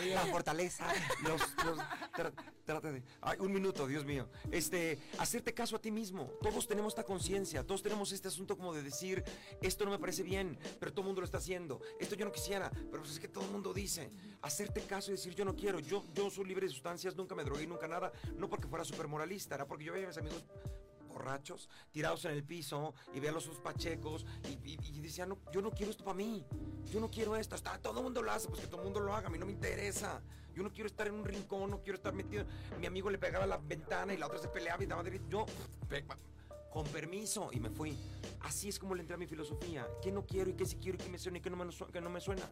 La 0.15 0.25
fortaleza, 0.31 0.85
los, 1.23 1.41
los- 1.65 1.79
tra- 2.13 2.33
trata 2.65 2.91
de, 2.91 3.03
ay, 3.21 3.37
un 3.39 3.51
minuto, 3.53 3.87
Dios 3.87 4.05
mío. 4.05 4.27
Este, 4.51 4.99
hacerte 5.17 5.53
caso 5.53 5.75
a 5.75 5.79
ti 5.79 5.91
mismo. 5.91 6.31
Todos 6.41 6.67
tenemos 6.67 6.91
esta 6.93 7.03
conciencia, 7.03 7.63
todos 7.65 7.81
tenemos 7.83 8.11
este 8.11 8.27
asunto 8.27 8.57
como 8.57 8.73
de 8.73 8.83
decir, 8.83 9.23
esto 9.61 9.85
no 9.85 9.91
me 9.91 9.99
parece 9.99 10.23
bien, 10.23 10.57
pero 10.79 10.91
todo 10.91 11.01
el 11.01 11.07
mundo 11.07 11.21
lo 11.21 11.25
está 11.25 11.37
haciendo. 11.37 11.81
Esto 11.99 12.15
yo 12.15 12.25
no 12.25 12.31
quisiera, 12.31 12.69
pero 12.69 12.99
pues 13.03 13.11
es 13.11 13.19
que 13.19 13.27
todo 13.27 13.45
el 13.45 13.51
mundo 13.51 13.73
dice. 13.73 14.09
Hacerte 14.41 14.81
caso 14.81 15.11
y 15.11 15.15
decir, 15.15 15.33
yo 15.35 15.45
no 15.45 15.55
quiero, 15.55 15.79
yo, 15.79 16.03
yo 16.13 16.29
soy 16.29 16.45
libre 16.45 16.67
de 16.67 16.73
sustancias, 16.73 17.15
nunca 17.15 17.35
me 17.35 17.43
drogué, 17.43 17.65
nunca 17.67 17.87
nada, 17.87 18.11
no 18.35 18.49
porque 18.49 18.67
fuera 18.67 18.83
súper 18.85 19.07
moralista, 19.07 19.55
era 19.55 19.65
porque 19.65 19.85
yo 19.85 19.93
veía 19.93 20.05
a 20.05 20.09
mis 20.09 20.17
amigos 20.17 20.43
borrachos, 21.17 21.67
tirados 21.91 22.25
en 22.25 22.31
el 22.31 22.43
piso 22.43 22.93
y 23.13 23.19
veía 23.19 23.31
a 23.31 23.33
los 23.33 23.43
sus 23.43 23.57
pachecos 23.59 24.25
y, 24.47 24.53
y- 24.71 24.77
y 24.97 24.99
decía, 25.01 25.25
no, 25.25 25.39
yo 25.51 25.61
no 25.61 25.71
quiero 25.71 25.91
esto 25.91 26.03
para 26.03 26.15
mí, 26.15 26.45
yo 26.91 26.99
no 26.99 27.09
quiero 27.09 27.35
esto, 27.35 27.55
está, 27.55 27.77
todo 27.79 27.97
el 27.99 28.03
mundo 28.03 28.21
lo 28.21 28.31
hace, 28.31 28.47
pues 28.47 28.61
que 28.61 28.67
todo 28.67 28.77
el 28.81 28.83
mundo 28.85 28.99
lo 28.99 29.13
haga, 29.15 29.27
a 29.27 29.29
mí 29.31 29.37
no 29.37 29.45
me 29.45 29.51
interesa, 29.53 30.21
yo 30.53 30.63
no 30.63 30.71
quiero 30.71 30.87
estar 30.87 31.07
en 31.07 31.15
un 31.15 31.25
rincón, 31.25 31.69
no 31.71 31.81
quiero 31.81 31.95
estar 31.97 32.13
metido, 32.13 32.45
mi 32.79 32.85
amigo 32.85 33.09
le 33.09 33.17
pegaba 33.17 33.45
a 33.45 33.47
la 33.47 33.57
ventana 33.57 34.13
y 34.13 34.17
la 34.17 34.27
otra 34.27 34.37
se 34.39 34.47
peleaba 34.47 34.83
y 34.83 34.87
daba 34.87 35.03
de 35.03 35.19
yo, 35.29 35.45
con 36.71 36.85
permiso, 36.87 37.49
y 37.51 37.59
me 37.59 37.69
fui. 37.71 37.97
Así 38.41 38.69
es 38.69 38.77
como 38.77 38.93
le 38.93 39.01
entré 39.01 39.15
a 39.15 39.17
mi 39.17 39.25
filosofía. 39.25 39.87
¿Qué 40.03 40.11
no 40.11 40.27
quiero 40.27 40.51
y 40.51 40.53
qué 40.53 40.65
sí 40.65 40.75
quiero 40.75 40.95
y 40.95 40.99
qué 41.03 41.09
me 41.09 41.17
suena 41.17 41.39
y 41.39 41.41
qué 41.41 41.49
no 41.49 41.55
me, 41.57 41.65
qué 41.91 42.01
no 42.01 42.09
me 42.09 42.19
suena? 42.21 42.43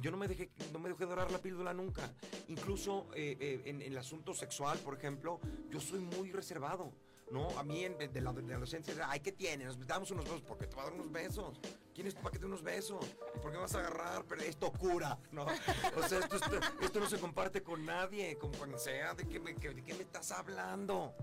Yo 0.00 0.10
no 0.10 0.16
me 0.16 0.26
dejé, 0.26 0.50
no 0.72 0.78
me 0.80 0.88
dejé 0.88 1.04
dorar 1.04 1.30
la 1.30 1.38
píldora 1.38 1.72
nunca. 1.72 2.12
Incluso 2.48 3.08
eh, 3.14 3.36
eh, 3.38 3.62
en, 3.66 3.82
en 3.82 3.92
el 3.92 3.98
asunto 3.98 4.34
sexual, 4.34 4.78
por 4.78 4.94
ejemplo, 4.94 5.38
yo 5.70 5.80
soy 5.80 6.00
muy 6.00 6.32
reservado. 6.32 6.92
¿No? 7.32 7.48
A 7.58 7.62
mí 7.62 7.82
en- 7.84 7.96
de, 7.96 8.20
la, 8.20 8.30
de 8.32 8.52
adolescencia 8.52 8.94
ay, 9.08 9.20
¿qué 9.20 9.32
tiene? 9.32 9.64
Nos 9.64 9.86
damos 9.86 10.10
unos 10.10 10.24
besos, 10.26 10.42
porque 10.42 10.66
te 10.66 10.76
va 10.76 10.82
a 10.82 10.84
dar 10.86 10.94
unos 10.94 11.10
besos. 11.10 11.58
¿Quién 11.94 12.06
es 12.06 12.14
tú 12.14 12.20
para 12.20 12.32
que 12.32 12.38
te 12.38 12.42
dé 12.42 12.46
unos 12.48 12.62
besos? 12.62 13.04
¿Y 13.34 13.38
por 13.38 13.50
qué 13.50 13.56
vas 13.56 13.74
a 13.74 13.78
agarrar? 13.80 14.24
Pero 14.28 14.42
esto 14.42 14.70
cura, 14.72 15.18
¿no? 15.30 15.46
O 15.96 16.02
sea, 16.08 16.18
esto, 16.18 16.36
esto, 16.82 17.00
no 17.00 17.06
se 17.08 17.18
comparte 17.18 17.62
con 17.62 17.86
nadie, 17.86 18.36
con 18.36 18.50
quien 18.50 18.78
sea, 18.78 19.14
¿de 19.14 19.26
qué, 19.26 19.40
me, 19.40 19.54
de 19.54 19.82
qué 19.82 19.94
me 19.94 20.02
estás 20.02 20.30
hablando? 20.30 21.14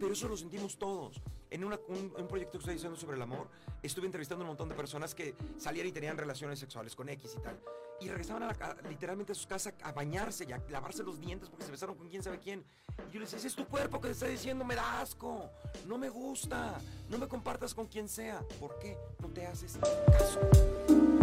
Pero 0.00 0.12
eso 0.12 0.26
lo 0.28 0.36
sentimos 0.36 0.76
todos. 0.76 1.20
En 1.50 1.64
un, 1.64 1.72
un 1.88 2.26
proyecto 2.28 2.52
que 2.52 2.58
estoy 2.58 2.74
diciendo 2.74 2.98
sobre 2.98 3.16
el 3.16 3.22
amor, 3.22 3.46
estuve 3.82 4.06
entrevistando 4.06 4.42
a 4.42 4.46
un 4.46 4.48
montón 4.48 4.68
de 4.70 4.74
personas 4.74 5.14
que 5.14 5.36
salían 5.58 5.86
y 5.86 5.92
tenían 5.92 6.16
relaciones 6.16 6.58
sexuales 6.58 6.96
con 6.96 7.08
X 7.10 7.36
y 7.38 7.42
tal. 7.42 7.60
Y 8.02 8.08
regresaban 8.08 8.42
a 8.42 8.46
la 8.48 8.54
ca- 8.54 8.76
literalmente 8.88 9.30
a 9.32 9.34
sus 9.34 9.46
casas 9.46 9.74
a 9.82 9.92
bañarse 9.92 10.44
y 10.44 10.52
a 10.52 10.60
lavarse 10.70 11.02
los 11.04 11.20
dientes 11.20 11.48
porque 11.48 11.64
se 11.64 11.70
besaron 11.70 11.94
con 11.96 12.08
quién 12.08 12.22
sabe 12.22 12.38
quién. 12.40 12.64
Y 13.10 13.14
yo 13.14 13.20
les 13.20 13.30
decía, 13.30 13.46
es 13.48 13.54
tu 13.54 13.66
cuerpo 13.66 14.00
que 14.00 14.08
te 14.08 14.12
está 14.14 14.26
diciendo, 14.26 14.64
me 14.64 14.74
da 14.74 15.00
asco, 15.00 15.48
no 15.86 15.98
me 15.98 16.08
gusta, 16.08 16.78
no 17.10 17.18
me 17.18 17.28
compartas 17.28 17.74
con 17.74 17.86
quien 17.86 18.08
sea. 18.08 18.42
¿Por 18.58 18.78
qué 18.80 18.96
no 19.20 19.28
te 19.28 19.46
haces 19.46 19.78
caso? 20.06 21.21